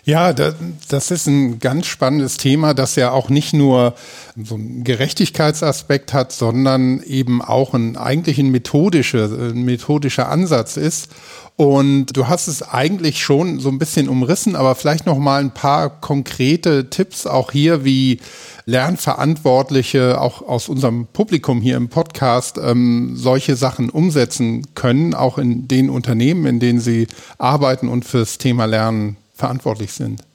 [0.03, 3.93] Ja, das ist ein ganz spannendes Thema, das ja auch nicht nur
[4.41, 11.09] so einen Gerechtigkeitsaspekt hat, sondern eben auch ein eigentlich ein methodischer, ein methodischer Ansatz ist.
[11.57, 15.51] Und du hast es eigentlich schon so ein bisschen umrissen, aber vielleicht noch mal ein
[15.51, 18.19] paar konkrete Tipps auch hier, wie
[18.65, 25.67] Lernverantwortliche auch aus unserem Publikum hier im Podcast ähm, solche Sachen umsetzen können, auch in
[25.67, 27.07] den Unternehmen, in denen sie
[27.39, 30.26] arbeiten und fürs Thema Lernen verantwortlich sind.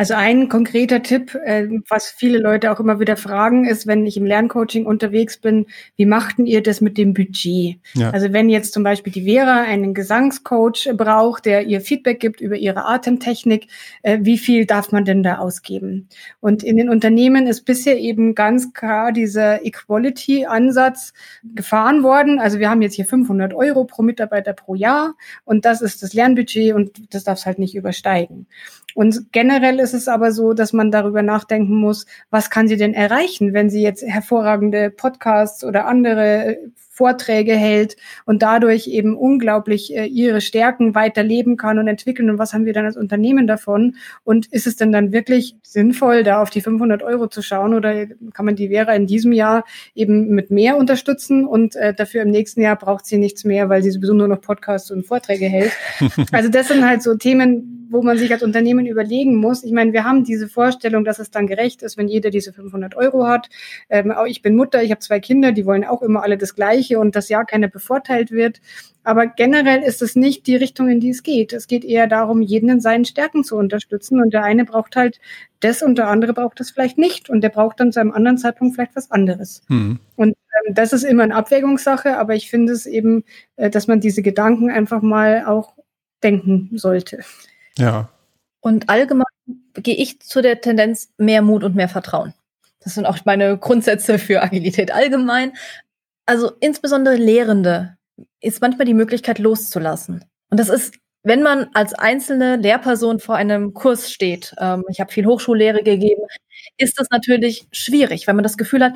[0.00, 4.16] Also ein konkreter Tipp, äh, was viele Leute auch immer wieder fragen, ist, wenn ich
[4.16, 7.80] im Lerncoaching unterwegs bin, wie machten ihr das mit dem Budget?
[7.92, 8.08] Ja.
[8.08, 12.56] Also wenn jetzt zum Beispiel die Vera einen Gesangscoach braucht, der ihr Feedback gibt über
[12.56, 13.66] ihre Atemtechnik,
[14.02, 16.08] äh, wie viel darf man denn da ausgeben?
[16.40, 21.12] Und in den Unternehmen ist bisher eben ganz klar dieser Equality-Ansatz
[21.54, 22.38] gefahren worden.
[22.38, 25.12] Also wir haben jetzt hier 500 Euro pro Mitarbeiter pro Jahr
[25.44, 28.46] und das ist das Lernbudget und das darf es halt nicht übersteigen.
[28.94, 32.94] Und generell ist es aber so, dass man darüber nachdenken muss, was kann sie denn
[32.94, 36.58] erreichen, wenn sie jetzt hervorragende Podcasts oder andere
[37.00, 42.28] Vorträge hält und dadurch eben unglaublich äh, ihre Stärken weiter leben kann und entwickeln.
[42.28, 43.96] Und was haben wir dann als Unternehmen davon?
[44.22, 48.04] Und ist es denn dann wirklich sinnvoll, da auf die 500 Euro zu schauen oder
[48.34, 49.64] kann man die Vera in diesem Jahr
[49.94, 53.82] eben mit mehr unterstützen und äh, dafür im nächsten Jahr braucht sie nichts mehr, weil
[53.82, 55.72] sie sowieso nur noch Podcasts und Vorträge hält?
[56.32, 59.64] also das sind halt so Themen, wo man sich als Unternehmen überlegen muss.
[59.64, 62.96] Ich meine, wir haben diese Vorstellung, dass es dann gerecht ist, wenn jeder diese 500
[62.96, 63.48] Euro hat.
[63.88, 66.54] Ähm, auch ich bin Mutter, ich habe zwei Kinder, die wollen auch immer alle das
[66.54, 68.60] Gleiche und dass ja keiner bevorteilt wird.
[69.02, 71.52] Aber generell ist es nicht die Richtung, in die es geht.
[71.52, 74.20] Es geht eher darum, jeden in seinen Stärken zu unterstützen.
[74.20, 75.18] Und der eine braucht halt
[75.58, 77.28] das und der andere braucht das vielleicht nicht.
[77.28, 79.62] Und der braucht dann zu einem anderen Zeitpunkt vielleicht was anderes.
[79.68, 79.98] Mhm.
[80.16, 80.28] Und
[80.66, 82.18] ähm, das ist immer eine Abwägungssache.
[82.18, 83.24] Aber ich finde es eben,
[83.56, 85.74] äh, dass man diese Gedanken einfach mal auch
[86.22, 87.20] denken sollte.
[87.78, 88.10] Ja.
[88.60, 89.24] Und allgemein
[89.74, 92.34] gehe ich zu der Tendenz mehr Mut und mehr Vertrauen.
[92.80, 95.52] Das sind auch meine Grundsätze für Agilität allgemein.
[96.26, 97.96] Also insbesondere Lehrende
[98.40, 100.24] ist manchmal die Möglichkeit loszulassen.
[100.50, 105.12] Und das ist, wenn man als einzelne Lehrperson vor einem Kurs steht, ähm, ich habe
[105.12, 106.22] viel Hochschullehre gegeben,
[106.76, 108.94] ist das natürlich schwierig, wenn man das Gefühl hat,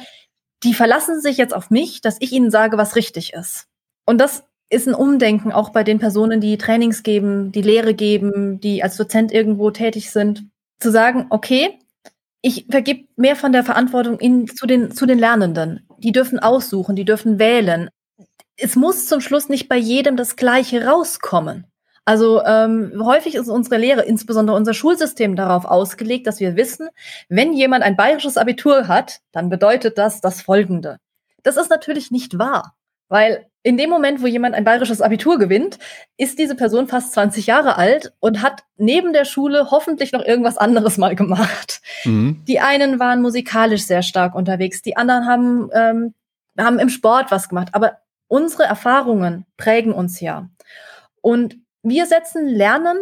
[0.63, 3.67] die verlassen sich jetzt auf mich, dass ich ihnen sage, was richtig ist.
[4.07, 4.45] Und das
[4.75, 8.97] ist ein Umdenken auch bei den Personen, die Trainings geben, die Lehre geben, die als
[8.97, 10.45] Dozent irgendwo tätig sind,
[10.81, 11.79] zu sagen, okay,
[12.43, 15.87] ich vergib mehr von der Verantwortung in, zu, den, zu den Lernenden.
[15.99, 17.89] Die dürfen aussuchen, die dürfen wählen
[18.57, 21.67] es muss zum Schluss nicht bei jedem das Gleiche rauskommen.
[22.05, 26.89] Also ähm, häufig ist unsere Lehre, insbesondere unser Schulsystem, darauf ausgelegt, dass wir wissen,
[27.29, 30.99] wenn jemand ein bayerisches Abitur hat, dann bedeutet das das Folgende.
[31.43, 32.75] Das ist natürlich nicht wahr,
[33.09, 35.79] weil in dem Moment, wo jemand ein bayerisches Abitur gewinnt,
[36.19, 40.59] ist diese Person fast 20 Jahre alt und hat neben der Schule hoffentlich noch irgendwas
[40.59, 41.81] anderes mal gemacht.
[42.05, 42.45] Mhm.
[42.47, 46.15] Die einen waren musikalisch sehr stark unterwegs, die anderen haben, ähm,
[46.59, 47.99] haben im Sport was gemacht, aber
[48.29, 50.51] unsere Erfahrungen prägen uns ja.
[51.23, 52.99] Und wir setzen Lernen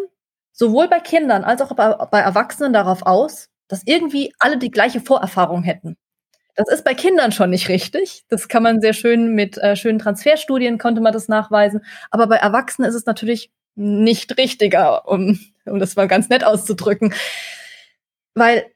[0.52, 5.00] sowohl bei Kindern als auch bei, bei Erwachsenen darauf aus, dass irgendwie alle die gleiche
[5.00, 5.96] Vorerfahrung hätten.
[6.54, 8.24] Das ist bei Kindern schon nicht richtig.
[8.28, 11.84] Das kann man sehr schön mit äh, schönen Transferstudien konnte man das nachweisen.
[12.10, 17.14] Aber bei Erwachsenen ist es natürlich nicht richtiger, um, um das mal ganz nett auszudrücken.
[18.34, 18.66] Weil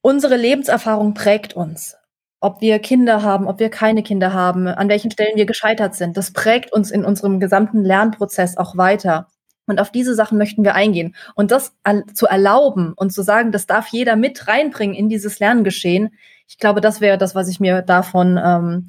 [0.00, 1.96] unsere Lebenserfahrung prägt uns
[2.40, 6.16] ob wir Kinder haben, ob wir keine Kinder haben, an welchen Stellen wir gescheitert sind.
[6.16, 9.28] Das prägt uns in unserem gesamten Lernprozess auch weiter.
[9.66, 11.16] Und auf diese Sachen möchten wir eingehen.
[11.34, 11.74] Und das
[12.14, 16.14] zu erlauben und zu sagen, das darf jeder mit reinbringen in dieses Lerngeschehen,
[16.48, 18.86] ich glaube, das wäre das, was ich mir davon ähm,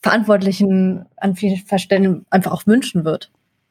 [0.00, 3.26] Verantwortlichen an vielen Stellen einfach auch wünschen würde.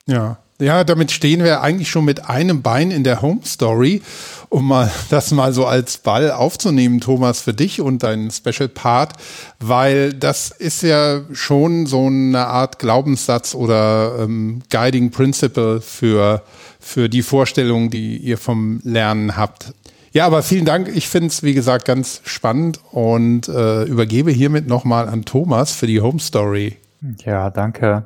[0.05, 4.01] Ja, ja, damit stehen wir eigentlich schon mit einem Bein in der Home Story,
[4.49, 9.13] um mal das mal so als Ball aufzunehmen, Thomas, für dich und deinen Special Part,
[9.59, 16.41] weil das ist ja schon so eine Art Glaubenssatz oder ähm, Guiding Principle für,
[16.79, 19.73] für die Vorstellung, die ihr vom Lernen habt.
[20.11, 20.89] Ja, aber vielen Dank.
[20.93, 25.87] Ich finde es, wie gesagt, ganz spannend und äh, übergebe hiermit nochmal an Thomas für
[25.87, 26.77] die Home Story.
[27.23, 28.05] Ja, danke.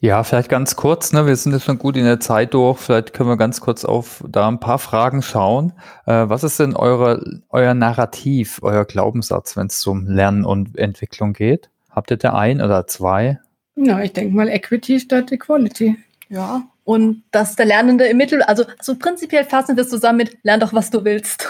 [0.00, 3.12] Ja, vielleicht ganz kurz, ne, wir sind jetzt schon gut in der Zeit durch, vielleicht
[3.12, 5.72] können wir ganz kurz auf da ein paar Fragen schauen.
[6.06, 11.32] Äh, was ist denn eure, euer Narrativ, euer Glaubenssatz, wenn es um Lernen und Entwicklung
[11.32, 11.68] geht?
[11.90, 13.40] Habt ihr da ein oder zwei?
[13.74, 15.96] Na, ich denke mal Equity statt Equality.
[16.28, 20.38] Ja, und dass der Lernende im Mittel, also so prinzipiell fassen wir es zusammen mit
[20.42, 21.46] lern doch, was du willst.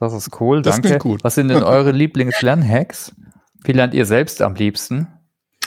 [0.00, 0.96] Das ist cool, das danke.
[0.96, 1.22] Gut.
[1.24, 3.12] Was sind denn eure Lieblingslernhacks?
[3.64, 5.08] Wie lernt ihr selbst am liebsten?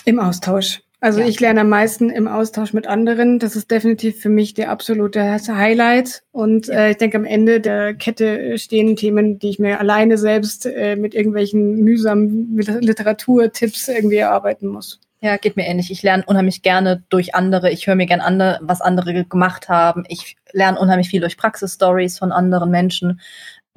[0.06, 0.82] Im Austausch.
[1.02, 1.28] Also ja.
[1.28, 3.38] ich lerne am meisten im Austausch mit anderen.
[3.38, 6.24] Das ist definitiv für mich der absolute Highlight.
[6.32, 10.66] Und äh, ich denke, am Ende der Kette stehen Themen, die ich mir alleine selbst
[10.66, 15.00] äh, mit irgendwelchen mühsamen Literaturtipps irgendwie erarbeiten muss.
[15.22, 15.92] Ja, geht mir ähnlich.
[15.92, 17.70] Ich lerne unheimlich gerne durch andere.
[17.72, 20.06] Ich höre mir gerne an, was andere gemacht haben.
[20.08, 23.20] Ich lerne unheimlich viel durch Praxisstories von anderen Menschen.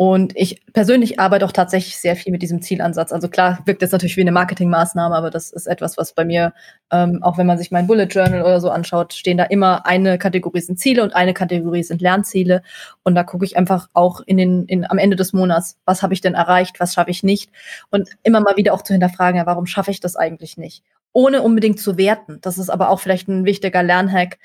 [0.04, 3.12] Und ich persönlich arbeite auch tatsächlich sehr viel mit diesem Zielansatz.
[3.12, 6.54] Also klar wirkt das natürlich wie eine Marketingmaßnahme, aber das ist etwas, was bei mir,
[6.90, 10.18] ähm, auch wenn man sich mein Bullet Journal oder so anschaut, stehen da immer eine
[10.18, 12.62] Kategorie sind Ziele und eine Kategorie sind Lernziele.
[13.04, 16.14] Und da gucke ich einfach auch in den, in, am Ende des Monats, was habe
[16.14, 17.52] ich denn erreicht, was schaffe ich nicht?
[17.90, 20.82] Und immer mal wieder auch zu hinterfragen, ja, warum schaffe ich das eigentlich nicht?
[21.12, 22.38] Ohne unbedingt zu werten.
[22.40, 24.40] Das ist aber auch vielleicht ein wichtiger Lernhack.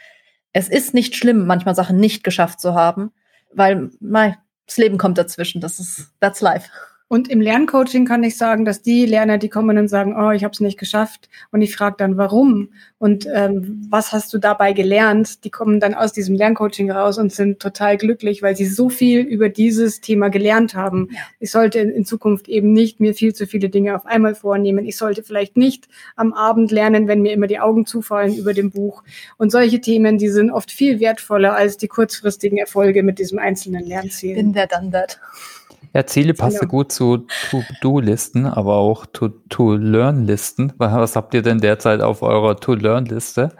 [0.53, 3.11] Es ist nicht schlimm, manchmal Sachen nicht geschafft zu haben,
[3.51, 4.35] weil, mei,
[4.67, 5.61] das Leben kommt dazwischen.
[5.61, 6.69] Das ist, that's life.
[7.09, 10.43] Und im Lerncoaching kann ich sagen, dass die Lerner, die kommen und sagen, oh, ich
[10.43, 14.73] habe es nicht geschafft, und ich frage dann, warum und ähm, was hast du dabei
[14.73, 18.89] gelernt, die kommen dann aus diesem Lerncoaching raus und sind total glücklich, weil sie so
[18.89, 21.09] viel über dieses Thema gelernt haben.
[21.11, 21.19] Ja.
[21.39, 24.85] Ich sollte in, in Zukunft eben nicht mir viel zu viele Dinge auf einmal vornehmen.
[24.85, 28.71] Ich sollte vielleicht nicht am Abend lernen, wenn mir immer die Augen zufallen über dem
[28.71, 29.03] Buch.
[29.37, 33.85] Und solche Themen, die sind oft viel wertvoller als die kurzfristigen Erfolge mit diesem einzelnen
[33.85, 34.35] Lernziel.
[34.35, 35.19] Bin der dann that.
[35.93, 36.71] Ja, Ziele passen genau.
[36.71, 40.73] gut zu To-Do-Listen, aber auch To-Learn-Listen.
[40.77, 43.55] Was habt ihr denn derzeit auf eurer To-Learn-Liste?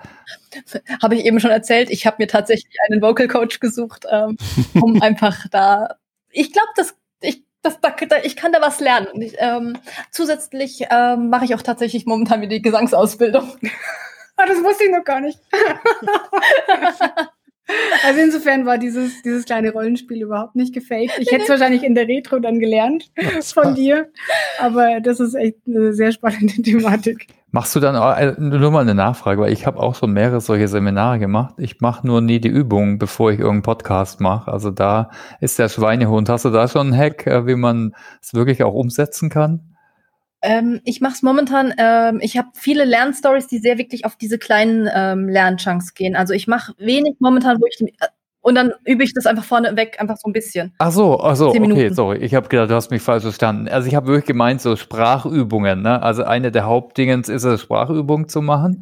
[1.02, 1.90] Habe ich eben schon erzählt.
[1.90, 4.38] Ich habe mir tatsächlich einen Vocal Coach gesucht, ähm,
[4.74, 5.96] um einfach da.
[6.32, 9.22] Ich glaube, das ich das, da, ich kann da was lernen.
[9.22, 9.78] Ich, ähm,
[10.12, 13.58] zusätzlich ähm, mache ich auch tatsächlich momentan wieder die Gesangsausbildung.
[14.36, 15.40] Ah, das wusste ich noch gar nicht.
[18.06, 21.12] Also insofern war dieses, dieses kleine Rollenspiel überhaupt nicht gefaked.
[21.20, 23.12] Ich hätte es wahrscheinlich in der Retro dann gelernt
[23.42, 24.08] von dir.
[24.60, 27.28] Aber das ist echt eine sehr spannende Thematik.
[27.52, 30.42] Machst du dann auch, äh, nur mal eine Nachfrage, weil ich habe auch schon mehrere
[30.42, 31.56] solche Seminare gemacht.
[31.58, 34.52] Ich mache nur nie die Übungen, bevor ich irgendeinen Podcast mache.
[34.52, 36.30] Also da ist der Schweinehund.
[36.30, 39.77] Hast du da schon einen Hack, äh, wie man es wirklich auch umsetzen kann?
[40.42, 44.38] Ähm, ich mache es momentan, ähm, ich habe viele Lernstories, die sehr wirklich auf diese
[44.38, 46.16] kleinen ähm, Lernchunks gehen.
[46.16, 48.08] Also ich mache wenig momentan, wo ich äh,
[48.48, 50.74] und dann übe ich das einfach vorne weg, einfach so ein bisschen.
[50.78, 52.20] Ach so, ach so, okay, sorry.
[52.20, 53.68] Ich habe gedacht, du hast mich falsch verstanden.
[53.68, 56.02] Also ich habe wirklich gemeint, so Sprachübungen, ne?
[56.02, 58.82] Also eine der Hauptdingens ist es, Sprachübungen zu machen.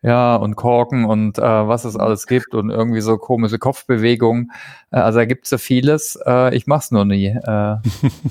[0.00, 0.10] Ja.
[0.10, 4.50] ja und Korken und äh, was es alles gibt und irgendwie so komische Kopfbewegungen.
[4.90, 6.18] Äh, also da gibt's ja vieles.
[6.24, 7.26] Äh, ich mach's nur nie.
[7.26, 7.76] Äh,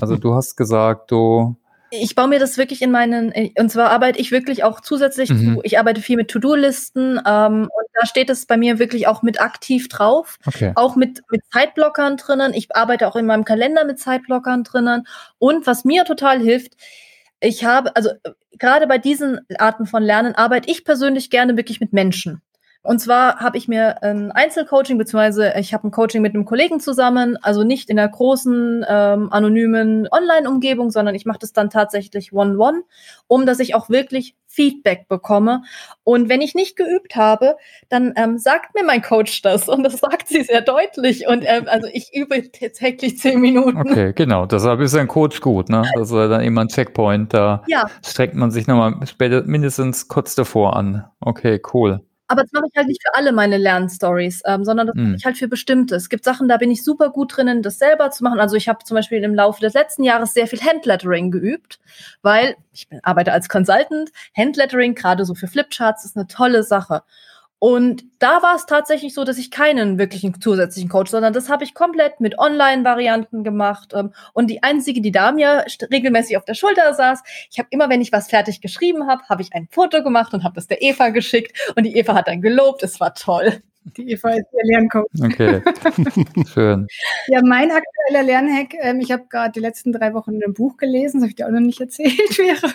[0.00, 1.54] also du hast gesagt, du
[1.92, 5.30] ich baue mir das wirklich in meinen, äh, und zwar arbeite ich wirklich auch zusätzlich
[5.30, 5.56] mhm.
[5.56, 9.22] zu, ich arbeite viel mit To-Do-Listen ähm, und da steht es bei mir wirklich auch
[9.22, 10.72] mit aktiv drauf, okay.
[10.74, 12.54] auch mit, mit Zeitblockern drinnen.
[12.54, 15.06] Ich arbeite auch in meinem Kalender mit Zeitblockern drinnen
[15.38, 16.76] und was mir total hilft,
[17.40, 21.80] ich habe, also äh, gerade bei diesen Arten von Lernen arbeite ich persönlich gerne wirklich
[21.80, 22.40] mit Menschen.
[22.84, 26.80] Und zwar habe ich mir ein Einzelcoaching, beziehungsweise ich habe ein Coaching mit einem Kollegen
[26.80, 32.32] zusammen, also nicht in der großen, ähm, anonymen Online-Umgebung, sondern ich mache das dann tatsächlich
[32.32, 32.82] one-one,
[33.28, 35.62] um dass ich auch wirklich Feedback bekomme.
[36.02, 37.56] Und wenn ich nicht geübt habe,
[37.88, 41.28] dann ähm, sagt mir mein Coach das und das sagt sie sehr deutlich.
[41.28, 43.78] Und ähm, also ich übe täglich zehn Minuten.
[43.78, 44.44] Okay, genau.
[44.46, 45.84] Deshalb ist ein Coach gut, ne?
[45.94, 47.32] Das ist dann immer ein Checkpoint.
[47.32, 47.86] Da ja.
[48.04, 51.04] streckt man sich nochmal später mindestens kurz davor an.
[51.20, 52.00] Okay, cool.
[52.32, 55.14] Aber das mache ich halt nicht für alle meine Lernstories, ähm, sondern das mache hm.
[55.16, 55.94] ich halt für bestimmte.
[55.96, 58.40] Es gibt Sachen, da bin ich super gut drinnen, das selber zu machen.
[58.40, 61.78] Also ich habe zum Beispiel im Laufe des letzten Jahres sehr viel Handlettering geübt,
[62.22, 64.10] weil ich bin, arbeite als Consultant.
[64.34, 67.02] Handlettering, gerade so für Flipcharts, ist eine tolle Sache.
[67.62, 71.62] Und da war es tatsächlich so, dass ich keinen wirklichen zusätzlichen Coach, sondern das habe
[71.62, 73.92] ich komplett mit Online-Varianten gemacht.
[73.94, 77.88] Ähm, und die einzige, die da mir regelmäßig auf der Schulter saß, ich habe immer,
[77.88, 80.82] wenn ich was fertig geschrieben habe, habe ich ein Foto gemacht und habe das der
[80.82, 81.56] Eva geschickt.
[81.76, 83.62] Und die Eva hat dann gelobt, es war toll.
[83.96, 85.06] Die Eva ist der Lerncoach.
[85.22, 85.62] Okay,
[86.52, 86.88] schön.
[87.28, 91.20] Ja, mein aktueller Lernhack, ähm, ich habe gerade die letzten drei Wochen ein Buch gelesen,
[91.20, 92.72] das habe ich dir auch noch nicht erzählt wäre.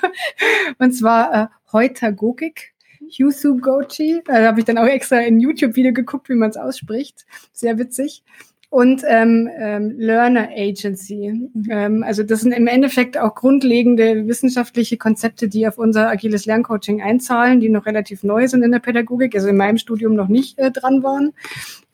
[0.80, 2.74] Und zwar äh, Heutagogik
[3.10, 4.22] Yusu Gochi.
[4.26, 7.26] Da habe ich dann auch extra in YouTube-Video geguckt, wie man es ausspricht.
[7.53, 8.24] Sehr witzig.
[8.70, 11.49] Und ähm, ähm, Learner Agency.
[11.70, 17.01] Ähm, also das sind im Endeffekt auch grundlegende wissenschaftliche Konzepte, die auf unser agiles Lerncoaching
[17.01, 20.60] einzahlen, die noch relativ neu sind in der Pädagogik, also in meinem Studium noch nicht
[20.60, 21.32] äh, dran waren.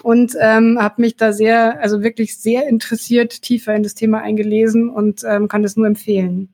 [0.01, 4.89] Und ähm, habe mich da sehr, also wirklich sehr interessiert tiefer in das Thema eingelesen
[4.89, 6.49] und ähm, kann das nur empfehlen.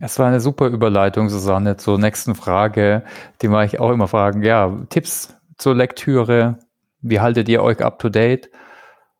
[0.00, 3.04] Es war eine super Überleitung, Susanne, zur nächsten Frage.
[3.42, 4.42] Die mache ich auch immer fragen.
[4.42, 6.58] Ja, Tipps zur Lektüre.
[7.02, 8.50] Wie haltet ihr euch up to date?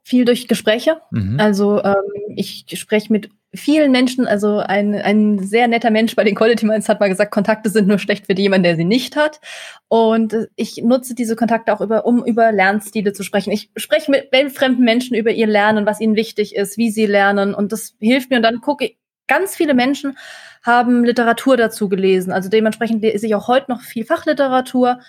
[0.03, 1.03] Viel durch Gespräche.
[1.11, 1.39] Mhm.
[1.39, 1.97] Also ähm,
[2.35, 6.89] ich spreche mit vielen Menschen, also ein, ein sehr netter Mensch bei den Quality Minds
[6.89, 9.41] hat mal gesagt, Kontakte sind nur schlecht für jemanden, der sie nicht hat.
[9.89, 13.53] Und ich nutze diese Kontakte auch über, um über Lernstile zu sprechen.
[13.53, 17.55] Ich spreche mit weltfremden Menschen über ihr Lernen, was ihnen wichtig ist, wie sie lernen.
[17.55, 18.37] Und das hilft mir.
[18.37, 20.17] Und dann gucke ich, ganz viele Menschen
[20.63, 22.33] haben Literatur dazu gelesen.
[22.33, 25.01] Also dementsprechend lese ich auch heute noch viel Fachliteratur.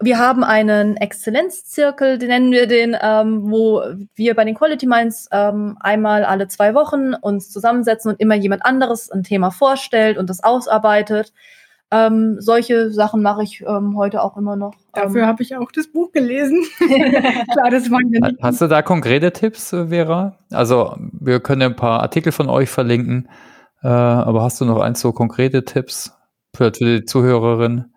[0.00, 3.82] Wir haben einen Exzellenzzirkel, den nennen wir den, ähm, wo
[4.14, 8.64] wir bei den Quality Minds ähm, einmal alle zwei Wochen uns zusammensetzen und immer jemand
[8.64, 11.32] anderes ein Thema vorstellt und das ausarbeitet.
[11.90, 14.74] Ähm, solche Sachen mache ich ähm, heute auch immer noch.
[14.92, 16.62] Dafür ähm, habe ich auch das Buch gelesen.
[16.78, 20.36] Klar, das war ja nicht Hast du da konkrete Tipps, Vera?
[20.52, 23.28] Also wir können ein paar Artikel von euch verlinken.
[23.82, 26.12] Äh, aber hast du noch ein, so konkrete Tipps
[26.54, 27.92] für, für die Zuhörerin?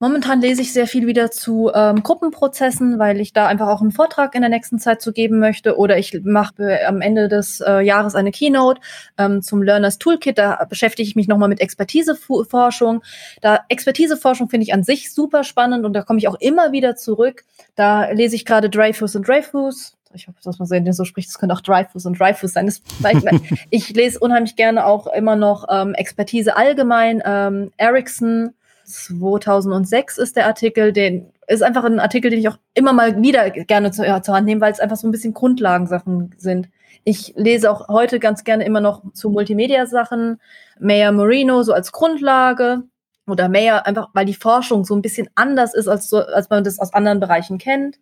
[0.00, 3.92] Momentan lese ich sehr viel wieder zu ähm, Gruppenprozessen, weil ich da einfach auch einen
[3.92, 5.78] Vortrag in der nächsten Zeit zu geben möchte.
[5.78, 8.82] Oder ich mache am Ende des äh, Jahres eine Keynote
[9.16, 10.36] ähm, zum Learners Toolkit.
[10.36, 13.02] Da beschäftige ich mich nochmal mit Expertiseforschung.
[13.40, 16.96] Da Expertiseforschung finde ich an sich super spannend und da komme ich auch immer wieder
[16.96, 17.44] zurück.
[17.76, 21.54] Da lese ich gerade Dreyfus und Dreyfus ich hoffe, dass man so spricht, das könnte
[21.54, 22.66] auch Dreyfus und Dreyfus sein.
[22.66, 27.22] Das, ich, ich lese unheimlich gerne auch immer noch ähm, Expertise allgemein.
[27.24, 28.54] Ähm, Ericsson
[28.84, 33.50] 2006 ist der Artikel, den ist einfach ein Artikel, den ich auch immer mal wieder
[33.50, 36.68] gerne zur, ja, zur Hand nehme, weil es einfach so ein bisschen Grundlagensachen sind.
[37.04, 40.40] Ich lese auch heute ganz gerne immer noch zu Multimedia-Sachen.
[40.80, 42.82] Maya Marino so als Grundlage
[43.26, 46.64] oder Maya einfach, weil die Forschung so ein bisschen anders ist, als, so, als man
[46.64, 47.98] das aus anderen Bereichen kennt.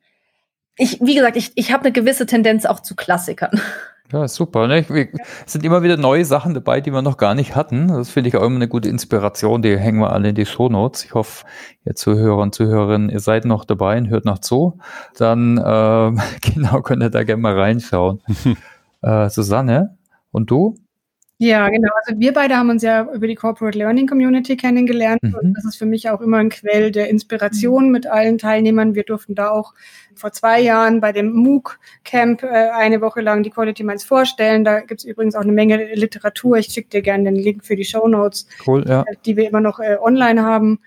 [0.77, 3.61] Ich, wie gesagt, ich, ich habe eine gewisse Tendenz auch zu Klassikern.
[4.12, 4.66] Ja, super.
[4.66, 4.85] Ne?
[5.47, 7.89] Es sind immer wieder neue Sachen dabei, die wir noch gar nicht hatten.
[7.89, 9.62] Das finde ich auch immer eine gute Inspiration.
[9.62, 11.05] Die hängen wir alle in die Shownotes.
[11.05, 11.47] Ich hoffe,
[11.87, 14.79] ihr Zuhörer und Zuhörerinnen, ihr seid noch dabei und hört noch zu.
[15.16, 16.12] Dann äh,
[16.55, 18.20] genau könnt ihr da gerne mal reinschauen.
[19.03, 19.97] äh, Susanne,
[20.31, 20.75] und du?
[21.43, 21.88] Ja, genau.
[22.05, 25.34] Also wir beide haben uns ja über die Corporate Learning Community kennengelernt mhm.
[25.34, 28.95] und das ist für mich auch immer ein Quell der Inspiration mit allen Teilnehmern.
[28.95, 29.74] Wir durften da auch
[30.14, 34.62] vor zwei Jahren bei dem MOOC Camp äh, eine Woche lang die Quality Minds vorstellen.
[34.62, 36.59] Da gibt's übrigens auch eine Menge Literatur.
[36.59, 39.01] Ich schicke dir gerne den Link für die Show Notes, cool, ja.
[39.01, 40.78] Äh, die wir immer noch äh, online haben.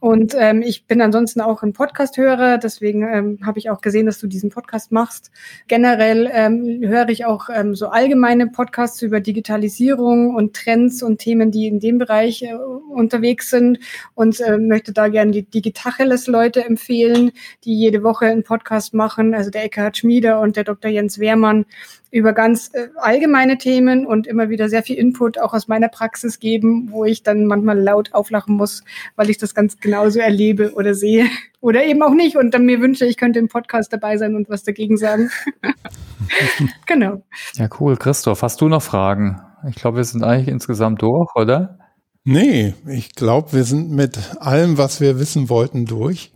[0.00, 4.20] Und ähm, ich bin ansonsten auch ein Podcast-Hörer, deswegen ähm, habe ich auch gesehen, dass
[4.20, 5.32] du diesen Podcast machst.
[5.66, 11.50] Generell ähm, höre ich auch ähm, so allgemeine Podcasts über Digitalisierung und Trends und Themen,
[11.50, 13.80] die in dem Bereich äh, unterwegs sind
[14.14, 17.32] und äh, möchte da gerne die Digitacheles-Leute empfehlen,
[17.64, 20.92] die jede Woche einen Podcast machen, also der Eckhard Schmieder und der Dr.
[20.92, 21.66] Jens Wehrmann
[22.10, 26.38] über ganz äh, allgemeine Themen und immer wieder sehr viel Input auch aus meiner Praxis
[26.38, 28.82] geben, wo ich dann manchmal laut auflachen muss,
[29.16, 31.26] weil ich das ganz genauso erlebe oder sehe
[31.60, 34.48] oder eben auch nicht und dann mir wünsche, ich könnte im Podcast dabei sein und
[34.48, 35.30] was dagegen sagen.
[36.86, 37.22] genau.
[37.54, 37.96] Ja, cool.
[37.96, 39.40] Christoph, hast du noch Fragen?
[39.68, 41.78] Ich glaube, wir sind eigentlich insgesamt durch, oder?
[42.24, 46.32] Nee, ich glaube, wir sind mit allem, was wir wissen wollten, durch.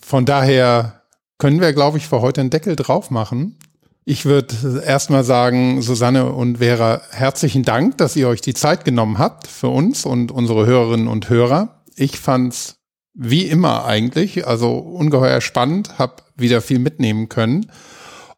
[0.00, 1.02] Von daher
[1.38, 3.58] können wir, glaube ich, für heute einen Deckel drauf machen.
[4.04, 9.18] Ich würde erstmal sagen, Susanne und Vera, herzlichen Dank, dass ihr euch die Zeit genommen
[9.18, 11.84] habt für uns und unsere Hörerinnen und Hörer.
[11.94, 12.80] Ich fand's
[13.14, 17.70] wie immer eigentlich, also ungeheuer spannend, habe wieder viel mitnehmen können.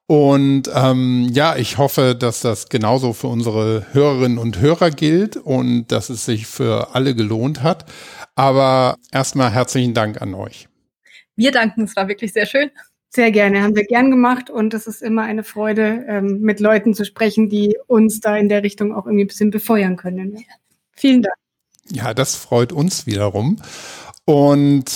[0.06, 5.86] Und ähm, ja, ich hoffe, dass das genauso für unsere Hörerinnen und Hörer gilt und
[5.86, 7.86] dass es sich für alle gelohnt hat.
[8.34, 10.68] Aber erstmal herzlichen Dank an euch.
[11.36, 12.70] Wir danken, es war wirklich sehr schön.
[13.14, 16.94] Sehr gerne, haben wir gern gemacht und es ist immer eine Freude, ähm, mit Leuten
[16.94, 20.44] zu sprechen, die uns da in der Richtung auch irgendwie ein bisschen befeuern können.
[20.96, 21.36] Vielen Dank.
[21.92, 23.58] Ja, das freut uns wiederum.
[24.24, 24.90] Und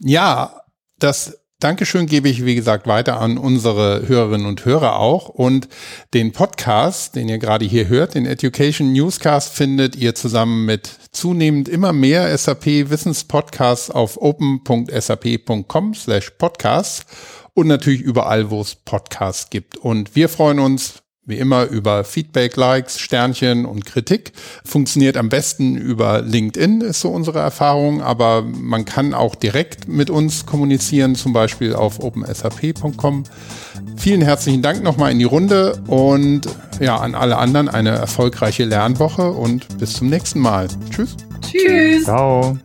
[0.00, 0.62] ja,
[0.98, 5.28] das Dankeschön gebe ich, wie gesagt, weiter an unsere Hörerinnen und Hörer auch.
[5.28, 5.68] Und
[6.12, 11.68] den Podcast, den ihr gerade hier hört, den Education Newscast, findet ihr zusammen mit zunehmend
[11.68, 17.06] immer mehr SAP Wissenspodcasts auf open.sap.com slash podcasts
[17.54, 19.76] und natürlich überall, wo es Podcasts gibt.
[19.76, 24.32] Und wir freuen uns wie immer über Feedback, Likes, Sternchen und Kritik.
[24.64, 30.10] Funktioniert am besten über LinkedIn, ist so unsere Erfahrung, aber man kann auch direkt mit
[30.10, 33.24] uns kommunizieren, zum Beispiel auf opensap.com.
[33.96, 36.42] Vielen herzlichen Dank nochmal in die Runde und
[36.80, 40.66] ja, an alle anderen eine erfolgreiche Lernwoche und bis zum nächsten Mal.
[40.90, 41.16] Tschüss.
[41.40, 42.04] Tschüss.
[42.04, 42.58] Ciao.